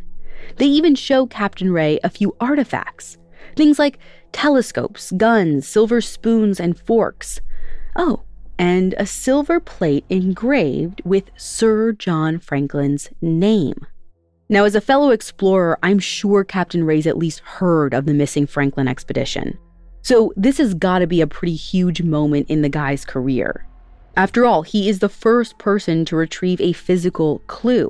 They 0.56 0.65
even 0.65 0.95
show 0.95 1.27
Captain 1.27 1.71
Rae 1.71 1.99
a 2.03 2.10
few 2.10 2.36
artifacts 2.39 3.19
things 3.56 3.80
like 3.80 3.99
telescopes, 4.32 5.12
guns, 5.12 5.67
silver 5.67 6.01
spoons, 6.01 6.60
and 6.60 6.80
forks. 6.80 7.41
Oh, 7.97 8.21
and 8.60 8.93
a 8.97 9.05
silver 9.05 9.60
plate 9.60 10.05
engraved 10.10 11.01
with 11.03 11.31
Sir 11.36 11.91
John 11.91 12.39
Franklin's 12.39 13.10
name. 13.21 13.86
Now, 14.49 14.63
as 14.63 14.75
a 14.75 14.81
fellow 14.81 15.10
explorer, 15.10 15.77
I'm 15.83 15.99
sure 15.99 16.43
Captain 16.43 16.86
Rae's 16.86 17.07
at 17.07 17.17
least 17.17 17.39
heard 17.39 17.93
of 17.93 18.05
the 18.05 18.13
missing 18.13 18.47
Franklin 18.47 18.88
expedition. 18.88 19.57
So, 20.03 20.31
this 20.38 20.60
has 20.60 20.73
got 20.73 20.99
to 20.99 21.07
be 21.07 21.19
a 21.19 21.27
pretty 21.27 21.55
huge 21.55 22.01
moment 22.01 22.49
in 22.49 22.62
the 22.62 22.69
guy's 22.69 23.03
career. 23.03 23.65
After 24.15 24.45
all, 24.45 24.62
he 24.62 24.88
is 24.88 24.99
the 24.99 25.10
first 25.10 25.57
person 25.57 26.05
to 26.05 26.15
retrieve 26.15 26.62
a 26.62 26.71
physical 26.73 27.39
clue. 27.47 27.89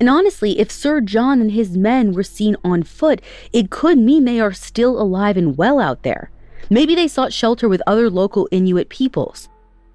And 0.00 0.08
honestly, 0.08 0.58
if 0.58 0.70
Sir 0.70 1.00
John 1.00 1.40
and 1.40 1.52
his 1.52 1.76
men 1.76 2.12
were 2.12 2.22
seen 2.22 2.56
on 2.64 2.82
foot, 2.84 3.20
it 3.52 3.68
could 3.68 3.98
mean 3.98 4.24
they 4.24 4.40
are 4.40 4.52
still 4.52 5.00
alive 5.00 5.36
and 5.36 5.56
well 5.56 5.80
out 5.80 6.02
there. 6.02 6.30
Maybe 6.70 6.94
they 6.94 7.08
sought 7.08 7.32
shelter 7.32 7.68
with 7.68 7.82
other 7.86 8.10
local 8.10 8.48
Inuit 8.50 8.88
peoples. 8.88 9.48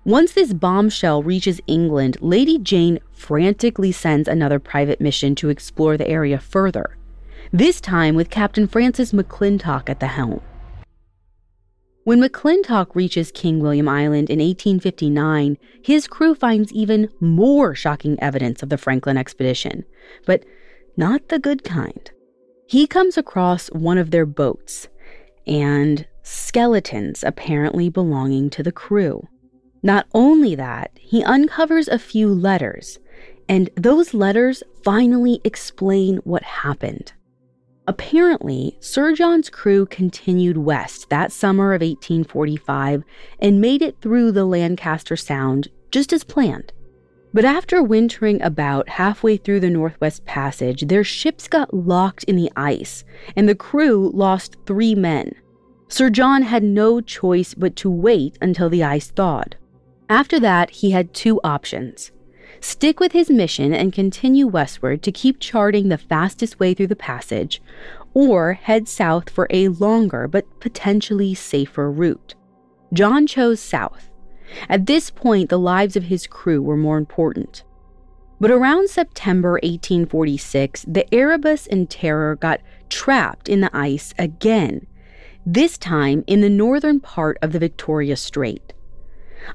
Once 0.05 0.33
this 0.33 0.53
bombshell 0.53 1.23
reaches 1.23 1.61
England, 1.65 2.17
Lady 2.19 2.57
Jane 2.57 2.99
frantically 3.11 3.91
sends 3.91 4.27
another 4.27 4.59
private 4.59 4.99
mission 4.99 5.33
to 5.35 5.49
explore 5.49 5.95
the 5.95 6.07
area 6.09 6.39
further, 6.39 6.97
this 7.53 7.79
time 7.79 8.13
with 8.15 8.29
Captain 8.29 8.67
Francis 8.67 9.13
McClintock 9.13 9.89
at 9.89 10.01
the 10.01 10.07
helm. 10.07 10.41
When 12.03 12.19
McClintock 12.19 12.95
reaches 12.95 13.31
King 13.31 13.61
William 13.61 13.87
Island 13.87 14.29
in 14.29 14.39
1859, 14.39 15.57
his 15.81 16.05
crew 16.05 16.35
finds 16.35 16.73
even 16.73 17.07
more 17.21 17.73
shocking 17.73 18.19
evidence 18.21 18.61
of 18.61 18.67
the 18.67 18.77
Franklin 18.77 19.15
expedition, 19.15 19.85
but 20.25 20.43
not 20.97 21.29
the 21.29 21.39
good 21.39 21.63
kind. 21.63 22.11
He 22.67 22.87
comes 22.87 23.17
across 23.17 23.67
one 23.67 23.97
of 23.97 24.11
their 24.11 24.25
boats, 24.25 24.89
and 25.47 26.05
skeletons 26.23 27.23
apparently 27.23 27.89
belonging 27.89 28.49
to 28.49 28.63
the 28.63 28.71
crew. 28.71 29.27
Not 29.83 30.07
only 30.13 30.55
that, 30.55 30.91
he 30.95 31.23
uncovers 31.23 31.87
a 31.87 31.99
few 31.99 32.33
letters, 32.33 32.99
and 33.49 33.69
those 33.75 34.13
letters 34.13 34.63
finally 34.83 35.41
explain 35.43 36.17
what 36.23 36.43
happened. 36.43 37.13
Apparently, 37.85 38.77
Sir 38.79 39.13
John's 39.13 39.49
crew 39.49 39.85
continued 39.85 40.57
west 40.57 41.09
that 41.09 41.33
summer 41.33 41.73
of 41.73 41.81
1845 41.81 43.03
and 43.39 43.59
made 43.59 43.81
it 43.81 43.97
through 44.01 44.31
the 44.31 44.45
Lancaster 44.45 45.17
Sound 45.17 45.67
just 45.91 46.13
as 46.13 46.23
planned. 46.23 46.71
But 47.33 47.43
after 47.43 47.83
wintering 47.83 48.41
about 48.41 48.87
halfway 48.87 49.35
through 49.35 49.59
the 49.59 49.69
Northwest 49.69 50.23
Passage, 50.23 50.87
their 50.87 51.03
ships 51.03 51.47
got 51.49 51.73
locked 51.73 52.23
in 52.23 52.37
the 52.37 52.51
ice, 52.55 53.03
and 53.35 53.49
the 53.49 53.55
crew 53.55 54.11
lost 54.13 54.55
three 54.65 54.95
men. 54.95 55.33
Sir 55.87 56.09
John 56.09 56.43
had 56.43 56.63
no 56.63 57.01
choice 57.01 57.53
but 57.53 57.75
to 57.77 57.89
wait 57.89 58.37
until 58.41 58.69
the 58.69 58.83
ice 58.83 59.11
thawed. 59.11 59.57
After 60.09 60.39
that, 60.39 60.69
he 60.69 60.91
had 60.91 61.13
two 61.13 61.39
options 61.43 62.11
stick 62.59 62.99
with 62.99 63.11
his 63.11 63.29
mission 63.29 63.73
and 63.73 63.91
continue 63.91 64.47
westward 64.47 65.03
to 65.03 65.11
keep 65.11 65.39
charting 65.39 65.89
the 65.89 65.97
fastest 65.97 66.59
way 66.59 66.73
through 66.73 66.87
the 66.87 66.95
passage, 66.95 67.61
or 68.13 68.53
head 68.53 68.87
south 68.87 69.29
for 69.29 69.47
a 69.49 69.67
longer 69.67 70.27
but 70.27 70.45
potentially 70.59 71.33
safer 71.33 71.91
route. 71.91 72.35
John 72.93 73.27
chose 73.27 73.59
south. 73.59 74.09
At 74.69 74.85
this 74.85 75.09
point, 75.09 75.49
the 75.49 75.59
lives 75.59 75.95
of 75.95 76.03
his 76.03 76.27
crew 76.27 76.61
were 76.61 76.77
more 76.77 76.97
important. 76.97 77.63
But 78.39 78.51
around 78.51 78.89
September 78.89 79.53
1846, 79.63 80.85
the 80.87 81.11
Erebus 81.13 81.67
and 81.67 81.89
Terror 81.89 82.35
got 82.35 82.61
trapped 82.89 83.49
in 83.49 83.61
the 83.61 83.75
ice 83.75 84.13
again 84.17 84.85
this 85.45 85.77
time 85.77 86.23
in 86.27 86.41
the 86.41 86.49
northern 86.49 86.99
part 86.99 87.37
of 87.41 87.51
the 87.51 87.59
Victoria 87.59 88.15
Strait. 88.15 88.73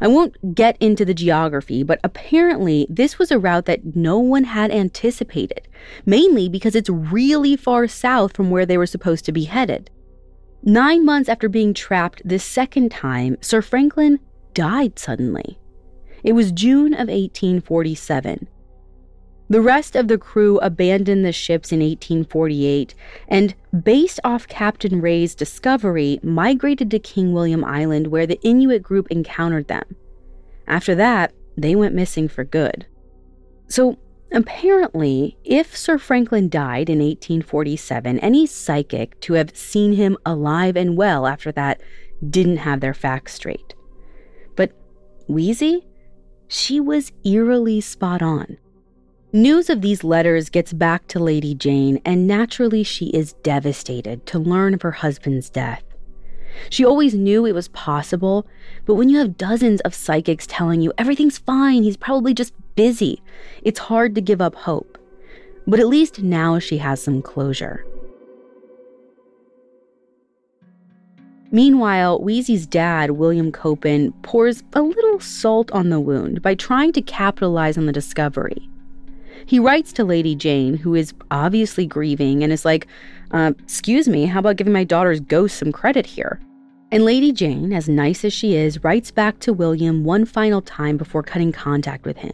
I 0.00 0.08
won't 0.08 0.54
get 0.54 0.76
into 0.80 1.04
the 1.04 1.14
geography, 1.14 1.82
but 1.82 2.00
apparently 2.04 2.86
this 2.90 3.18
was 3.18 3.30
a 3.30 3.38
route 3.38 3.64
that 3.66 3.96
no 3.96 4.18
one 4.18 4.44
had 4.44 4.70
anticipated, 4.70 5.66
mainly 6.04 6.48
because 6.48 6.74
it's 6.74 6.90
really 6.90 7.56
far 7.56 7.88
south 7.88 8.36
from 8.36 8.50
where 8.50 8.66
they 8.66 8.76
were 8.76 8.86
supposed 8.86 9.24
to 9.24 9.32
be 9.32 9.44
headed. 9.44 9.90
Nine 10.62 11.04
months 11.04 11.28
after 11.28 11.48
being 11.48 11.72
trapped 11.72 12.20
this 12.24 12.44
second 12.44 12.90
time, 12.90 13.38
Sir 13.40 13.62
Franklin 13.62 14.20
died 14.54 14.98
suddenly. 14.98 15.58
It 16.24 16.32
was 16.32 16.52
June 16.52 16.92
of 16.92 17.08
1847. 17.08 18.48
The 19.50 19.62
rest 19.62 19.96
of 19.96 20.08
the 20.08 20.18
crew 20.18 20.58
abandoned 20.58 21.24
the 21.24 21.32
ships 21.32 21.72
in 21.72 21.80
1848 21.80 22.94
and, 23.28 23.54
based 23.82 24.20
off 24.22 24.46
Captain 24.46 25.00
Rae's 25.00 25.34
discovery, 25.34 26.20
migrated 26.22 26.90
to 26.90 26.98
King 26.98 27.32
William 27.32 27.64
Island 27.64 28.08
where 28.08 28.26
the 28.26 28.40
Inuit 28.42 28.82
group 28.82 29.06
encountered 29.10 29.68
them. 29.68 29.96
After 30.66 30.94
that, 30.96 31.32
they 31.56 31.74
went 31.74 31.94
missing 31.94 32.28
for 32.28 32.44
good. 32.44 32.86
So, 33.68 33.98
apparently, 34.32 35.38
if 35.44 35.74
Sir 35.74 35.96
Franklin 35.96 36.50
died 36.50 36.90
in 36.90 36.98
1847, 36.98 38.18
any 38.18 38.46
psychic 38.46 39.18
to 39.22 39.32
have 39.32 39.56
seen 39.56 39.94
him 39.94 40.18
alive 40.26 40.76
and 40.76 40.96
well 40.96 41.26
after 41.26 41.50
that 41.52 41.80
didn't 42.28 42.58
have 42.58 42.80
their 42.80 42.94
facts 42.94 43.34
straight. 43.34 43.74
But 44.56 44.72
Wheezy? 45.26 45.86
She 46.48 46.80
was 46.80 47.12
eerily 47.24 47.80
spot 47.80 48.22
on. 48.22 48.58
News 49.32 49.68
of 49.68 49.82
these 49.82 50.02
letters 50.02 50.48
gets 50.48 50.72
back 50.72 51.06
to 51.08 51.18
Lady 51.18 51.54
Jane, 51.54 52.00
and 52.02 52.26
naturally, 52.26 52.82
she 52.82 53.08
is 53.08 53.34
devastated 53.42 54.24
to 54.24 54.38
learn 54.38 54.72
of 54.72 54.80
her 54.80 54.90
husband's 54.90 55.50
death. 55.50 55.84
She 56.70 56.82
always 56.82 57.12
knew 57.12 57.44
it 57.44 57.54
was 57.54 57.68
possible, 57.68 58.46
but 58.86 58.94
when 58.94 59.10
you 59.10 59.18
have 59.18 59.36
dozens 59.36 59.82
of 59.82 59.94
psychics 59.94 60.46
telling 60.46 60.80
you 60.80 60.94
everything's 60.96 61.36
fine, 61.36 61.82
he's 61.82 61.98
probably 61.98 62.32
just 62.32 62.54
busy, 62.74 63.20
it's 63.62 63.78
hard 63.78 64.14
to 64.14 64.22
give 64.22 64.40
up 64.40 64.54
hope. 64.54 64.96
But 65.66 65.78
at 65.78 65.88
least 65.88 66.22
now 66.22 66.58
she 66.58 66.78
has 66.78 67.02
some 67.02 67.20
closure. 67.20 67.84
Meanwhile, 71.50 72.20
Wheezy's 72.20 72.66
dad, 72.66 73.10
William 73.10 73.52
Coppin, 73.52 74.12
pours 74.22 74.62
a 74.72 74.80
little 74.80 75.20
salt 75.20 75.70
on 75.72 75.90
the 75.90 76.00
wound 76.00 76.40
by 76.40 76.54
trying 76.54 76.92
to 76.92 77.02
capitalize 77.02 77.76
on 77.76 77.84
the 77.84 77.92
discovery. 77.92 78.70
He 79.46 79.58
writes 79.58 79.92
to 79.94 80.04
Lady 80.04 80.34
Jane, 80.34 80.76
who 80.76 80.94
is 80.94 81.12
obviously 81.30 81.86
grieving, 81.86 82.42
and 82.42 82.52
is 82.52 82.64
like, 82.64 82.86
uh, 83.30 83.52
Excuse 83.62 84.08
me, 84.08 84.26
how 84.26 84.40
about 84.40 84.56
giving 84.56 84.72
my 84.72 84.84
daughter's 84.84 85.20
ghost 85.20 85.58
some 85.58 85.72
credit 85.72 86.06
here? 86.06 86.40
And 86.90 87.04
Lady 87.04 87.32
Jane, 87.32 87.72
as 87.72 87.88
nice 87.88 88.24
as 88.24 88.32
she 88.32 88.56
is, 88.56 88.82
writes 88.82 89.10
back 89.10 89.40
to 89.40 89.52
William 89.52 90.04
one 90.04 90.24
final 90.24 90.62
time 90.62 90.96
before 90.96 91.22
cutting 91.22 91.52
contact 91.52 92.06
with 92.06 92.16
him. 92.16 92.32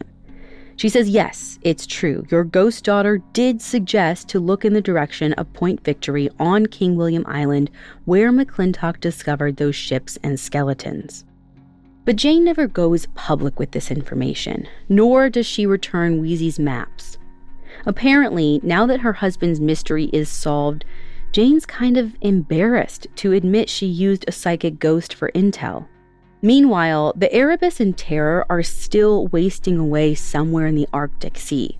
She 0.77 0.89
says, 0.89 1.09
Yes, 1.09 1.57
it's 1.61 1.85
true. 1.85 2.25
Your 2.29 2.43
ghost 2.43 2.83
daughter 2.83 3.19
did 3.33 3.61
suggest 3.61 4.27
to 4.29 4.39
look 4.39 4.65
in 4.65 4.73
the 4.73 4.81
direction 4.81 5.33
of 5.33 5.51
Point 5.53 5.83
Victory 5.83 6.29
on 6.39 6.65
King 6.65 6.95
William 6.95 7.25
Island, 7.27 7.69
where 8.05 8.31
McClintock 8.31 8.99
discovered 8.99 9.57
those 9.57 9.75
ships 9.75 10.17
and 10.23 10.39
skeletons. 10.39 11.25
But 12.05 12.15
Jane 12.15 12.43
never 12.43 12.67
goes 12.67 13.07
public 13.15 13.59
with 13.59 13.71
this 13.71 13.89
information, 13.89 14.67
nor 14.87 15.29
does 15.29 15.47
she 15.47 15.65
return 15.65 16.21
Wheezy's 16.21 16.59
maps. 16.59 17.17
Apparently, 17.85 18.59
now 18.63 18.85
that 18.85 19.01
her 19.01 19.13
husband's 19.13 19.59
mystery 19.59 20.05
is 20.13 20.29
solved, 20.29 20.85
Jane's 21.31 21.65
kind 21.65 21.97
of 21.97 22.15
embarrassed 22.21 23.07
to 23.17 23.33
admit 23.33 23.69
she 23.69 23.87
used 23.87 24.23
a 24.27 24.31
psychic 24.31 24.79
ghost 24.79 25.13
for 25.13 25.31
intel. 25.31 25.87
Meanwhile, 26.41 27.13
the 27.17 27.33
Erebus 27.33 27.79
and 27.79 27.97
Terror 27.97 28.45
are 28.49 28.63
still 28.63 29.27
wasting 29.27 29.77
away 29.77 30.13
somewhere 30.13 30.67
in 30.67 30.75
the 30.75 30.87
Arctic 30.93 31.37
Sea. 31.37 31.77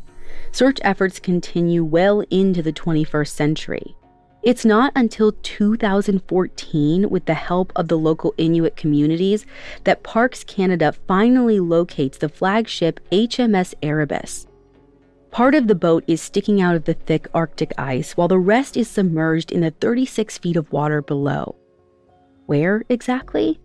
Search 0.52 0.80
efforts 0.82 1.20
continue 1.20 1.84
well 1.84 2.22
into 2.32 2.64
the 2.64 2.74
21st 2.74 3.28
century. 3.28 3.96
It's 4.46 4.64
not 4.64 4.94
until 4.96 5.32
2014, 5.32 7.10
with 7.10 7.26
the 7.26 7.34
help 7.34 7.74
of 7.76 7.88
the 7.88 7.98
local 7.98 8.36
Inuit 8.38 8.76
communities, 8.76 9.44
that 9.86 10.04
Parks 10.04 10.44
Canada 10.44 10.94
finally 11.08 11.60
locates 11.60 12.20
the 12.20 12.30
flagship 12.30 13.00
HMS 13.12 13.74
Erebus. 13.82 14.46
Part 15.32 15.56
of 15.56 15.68
the 15.68 15.74
boat 15.74 16.04
is 16.06 16.22
sticking 16.22 16.62
out 16.62 16.76
of 16.76 16.84
the 16.86 16.94
thick 16.94 17.28
Arctic 17.34 17.74
ice, 17.76 18.16
while 18.16 18.28
the 18.28 18.38
rest 18.38 18.78
is 18.78 18.88
submerged 18.88 19.52
in 19.52 19.62
the 19.62 19.72
36 19.72 20.38
feet 20.38 20.58
of 20.58 20.72
water 20.72 21.02
below. 21.02 21.56
Where 22.46 22.84
exactly? 22.88 23.60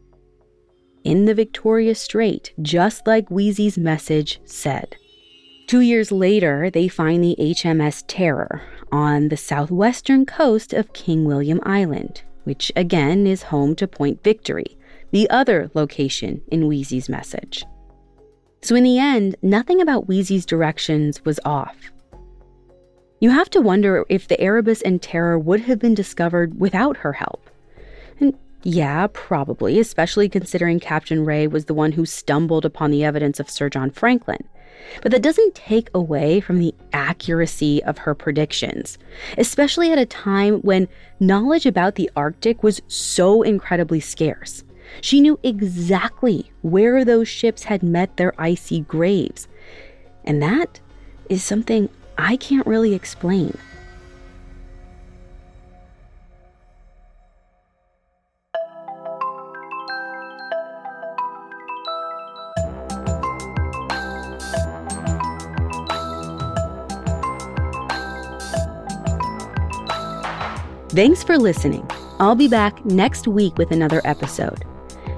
In 1.04 1.26
the 1.26 1.34
Victoria 1.34 1.94
Strait, 1.94 2.54
just 2.62 3.06
like 3.06 3.28
Wheezy's 3.28 3.76
message 3.76 4.40
said. 4.46 4.96
Two 5.70 5.82
years 5.82 6.10
later, 6.10 6.68
they 6.68 6.88
find 6.88 7.22
the 7.22 7.36
HMS 7.38 8.02
Terror, 8.08 8.60
on 8.90 9.28
the 9.28 9.36
southwestern 9.36 10.26
coast 10.26 10.72
of 10.72 10.92
King 10.94 11.24
William 11.24 11.60
Island, 11.62 12.22
which 12.42 12.72
again 12.74 13.24
is 13.24 13.44
home 13.44 13.76
to 13.76 13.86
Point 13.86 14.24
Victory, 14.24 14.76
the 15.12 15.30
other 15.30 15.70
location 15.74 16.42
in 16.50 16.66
Wheezy's 16.66 17.08
message. 17.08 17.64
So, 18.62 18.74
in 18.74 18.82
the 18.82 18.98
end, 18.98 19.36
nothing 19.42 19.80
about 19.80 20.08
Wheezy's 20.08 20.44
directions 20.44 21.24
was 21.24 21.38
off. 21.44 21.76
You 23.20 23.30
have 23.30 23.50
to 23.50 23.60
wonder 23.60 24.04
if 24.08 24.26
the 24.26 24.40
Erebus 24.40 24.82
and 24.82 25.00
Terror 25.00 25.38
would 25.38 25.60
have 25.60 25.78
been 25.78 25.94
discovered 25.94 26.58
without 26.58 26.96
her 26.96 27.12
help. 27.12 27.48
And 28.18 28.36
yeah, 28.64 29.06
probably, 29.12 29.78
especially 29.78 30.28
considering 30.28 30.80
Captain 30.80 31.24
Rae 31.24 31.46
was 31.46 31.66
the 31.66 31.74
one 31.74 31.92
who 31.92 32.06
stumbled 32.06 32.64
upon 32.64 32.90
the 32.90 33.04
evidence 33.04 33.38
of 33.38 33.48
Sir 33.48 33.70
John 33.70 33.92
Franklin. 33.92 34.48
But 35.02 35.12
that 35.12 35.22
doesn't 35.22 35.54
take 35.54 35.90
away 35.94 36.40
from 36.40 36.58
the 36.58 36.74
accuracy 36.92 37.82
of 37.84 37.98
her 37.98 38.14
predictions, 38.14 38.98
especially 39.38 39.92
at 39.92 39.98
a 39.98 40.06
time 40.06 40.60
when 40.60 40.88
knowledge 41.18 41.66
about 41.66 41.94
the 41.94 42.10
Arctic 42.16 42.62
was 42.62 42.82
so 42.88 43.42
incredibly 43.42 44.00
scarce. 44.00 44.64
She 45.00 45.20
knew 45.20 45.38
exactly 45.42 46.50
where 46.62 47.04
those 47.04 47.28
ships 47.28 47.64
had 47.64 47.82
met 47.82 48.16
their 48.16 48.34
icy 48.38 48.80
graves. 48.80 49.46
And 50.24 50.42
that 50.42 50.80
is 51.28 51.44
something 51.44 51.88
I 52.18 52.36
can't 52.36 52.66
really 52.66 52.94
explain. 52.94 53.56
Thanks 70.90 71.22
for 71.22 71.38
listening. 71.38 71.88
I'll 72.18 72.34
be 72.34 72.48
back 72.48 72.84
next 72.84 73.28
week 73.28 73.56
with 73.56 73.70
another 73.70 74.00
episode. 74.04 74.64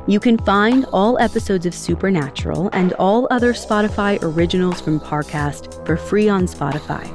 You 0.06 0.20
can 0.20 0.36
find 0.36 0.84
all 0.92 1.18
episodes 1.18 1.64
of 1.64 1.74
Supernatural 1.74 2.68
and 2.74 2.92
all 2.98 3.26
other 3.30 3.54
Spotify 3.54 4.22
originals 4.22 4.82
from 4.82 5.00
Parcast 5.00 5.86
for 5.86 5.96
free 5.96 6.28
on 6.28 6.44
Spotify. 6.44 7.08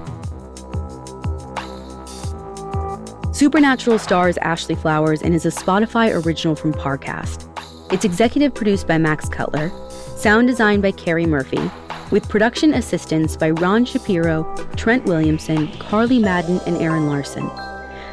Supernatural 3.35 3.99
stars 3.99 4.37
Ashley 4.39 4.73
Flowers 4.73 5.21
and 5.21 5.35
is 5.35 5.45
a 5.45 5.49
Spotify 5.49 6.25
original 6.25 6.55
from 6.55 6.73
Parcast. 6.73 7.47
It's 7.93 8.05
executive 8.05 8.55
produced 8.55 8.87
by 8.87 8.97
Max 8.97 9.29
Cutler, 9.29 9.71
sound 10.17 10.47
designed 10.47 10.81
by 10.81 10.93
Carrie 10.93 11.27
Murphy, 11.27 11.69
with 12.09 12.27
production 12.27 12.73
assistance 12.73 13.37
by 13.37 13.51
Ron 13.51 13.85
Shapiro, 13.85 14.51
Trent 14.75 15.05
Williamson, 15.05 15.67
Carly 15.73 16.17
Madden, 16.17 16.59
and 16.65 16.77
Aaron 16.77 17.05
Larson. 17.05 17.47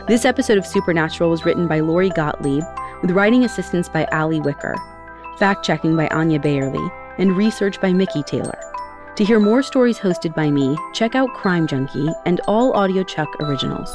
This 0.07 0.27
episode 0.27 0.59
of 0.59 0.67
Supernatural 0.67 1.31
was 1.31 1.47
written 1.47 1.67
by 1.67 1.81
Lori 1.81 2.11
Gottlieb, 2.11 2.63
with 3.01 3.13
writing 3.13 3.45
assistance 3.45 3.89
by 3.89 4.05
Ali 4.13 4.39
Wicker, 4.39 4.75
fact 5.39 5.65
checking 5.65 5.97
by 5.97 6.09
Anya 6.09 6.39
Bayerly, 6.39 6.93
and 7.17 7.35
research 7.35 7.81
by 7.81 7.91
Mickey 7.91 8.23
Taylor. 8.23 8.59
To 9.17 9.25
hear 9.25 9.41
more 9.41 9.63
stories 9.63 9.99
hosted 9.99 10.35
by 10.35 10.51
me, 10.51 10.77
check 10.93 11.15
out 11.15 11.33
Crime 11.33 11.67
Junkie 11.67 12.11
and 12.27 12.43
all 12.47 12.75
audiochuck 12.75 13.29
originals. 13.41 13.89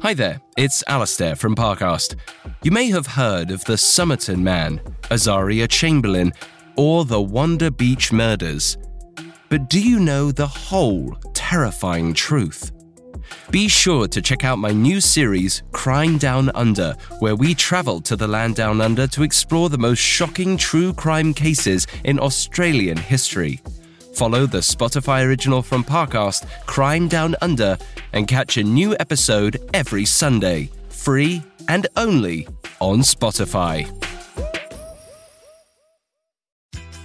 Hi 0.00 0.14
there, 0.14 0.40
it's 0.56 0.84
Alastair 0.86 1.34
from 1.34 1.56
Parcast. 1.56 2.14
You 2.62 2.70
may 2.70 2.88
have 2.90 3.08
heard 3.08 3.50
of 3.50 3.64
the 3.64 3.76
Somerton 3.76 4.44
Man, 4.44 4.78
Azaria 5.10 5.68
Chamberlain, 5.68 6.32
or 6.76 7.04
the 7.04 7.20
Wanda 7.20 7.72
Beach 7.72 8.12
murders. 8.12 8.78
But 9.52 9.68
do 9.68 9.78
you 9.78 10.00
know 10.00 10.32
the 10.32 10.46
whole 10.46 11.14
terrifying 11.34 12.14
truth? 12.14 12.72
Be 13.50 13.68
sure 13.68 14.08
to 14.08 14.22
check 14.22 14.44
out 14.44 14.58
my 14.58 14.70
new 14.70 14.98
series, 14.98 15.62
Crime 15.72 16.16
Down 16.16 16.50
Under, 16.54 16.96
where 17.18 17.36
we 17.36 17.54
travel 17.54 18.00
to 18.00 18.16
the 18.16 18.26
land 18.26 18.54
down 18.56 18.80
under 18.80 19.06
to 19.08 19.22
explore 19.22 19.68
the 19.68 19.76
most 19.76 19.98
shocking 19.98 20.56
true 20.56 20.94
crime 20.94 21.34
cases 21.34 21.86
in 22.04 22.18
Australian 22.18 22.96
history. 22.96 23.60
Follow 24.14 24.46
the 24.46 24.60
Spotify 24.60 25.22
original 25.22 25.60
from 25.60 25.84
Parcast, 25.84 26.48
Crime 26.64 27.06
Down 27.06 27.36
Under, 27.42 27.76
and 28.14 28.26
catch 28.26 28.56
a 28.56 28.64
new 28.64 28.96
episode 29.00 29.58
every 29.74 30.06
Sunday, 30.06 30.70
free 30.88 31.42
and 31.68 31.86
only 31.98 32.48
on 32.80 33.00
Spotify. 33.00 33.86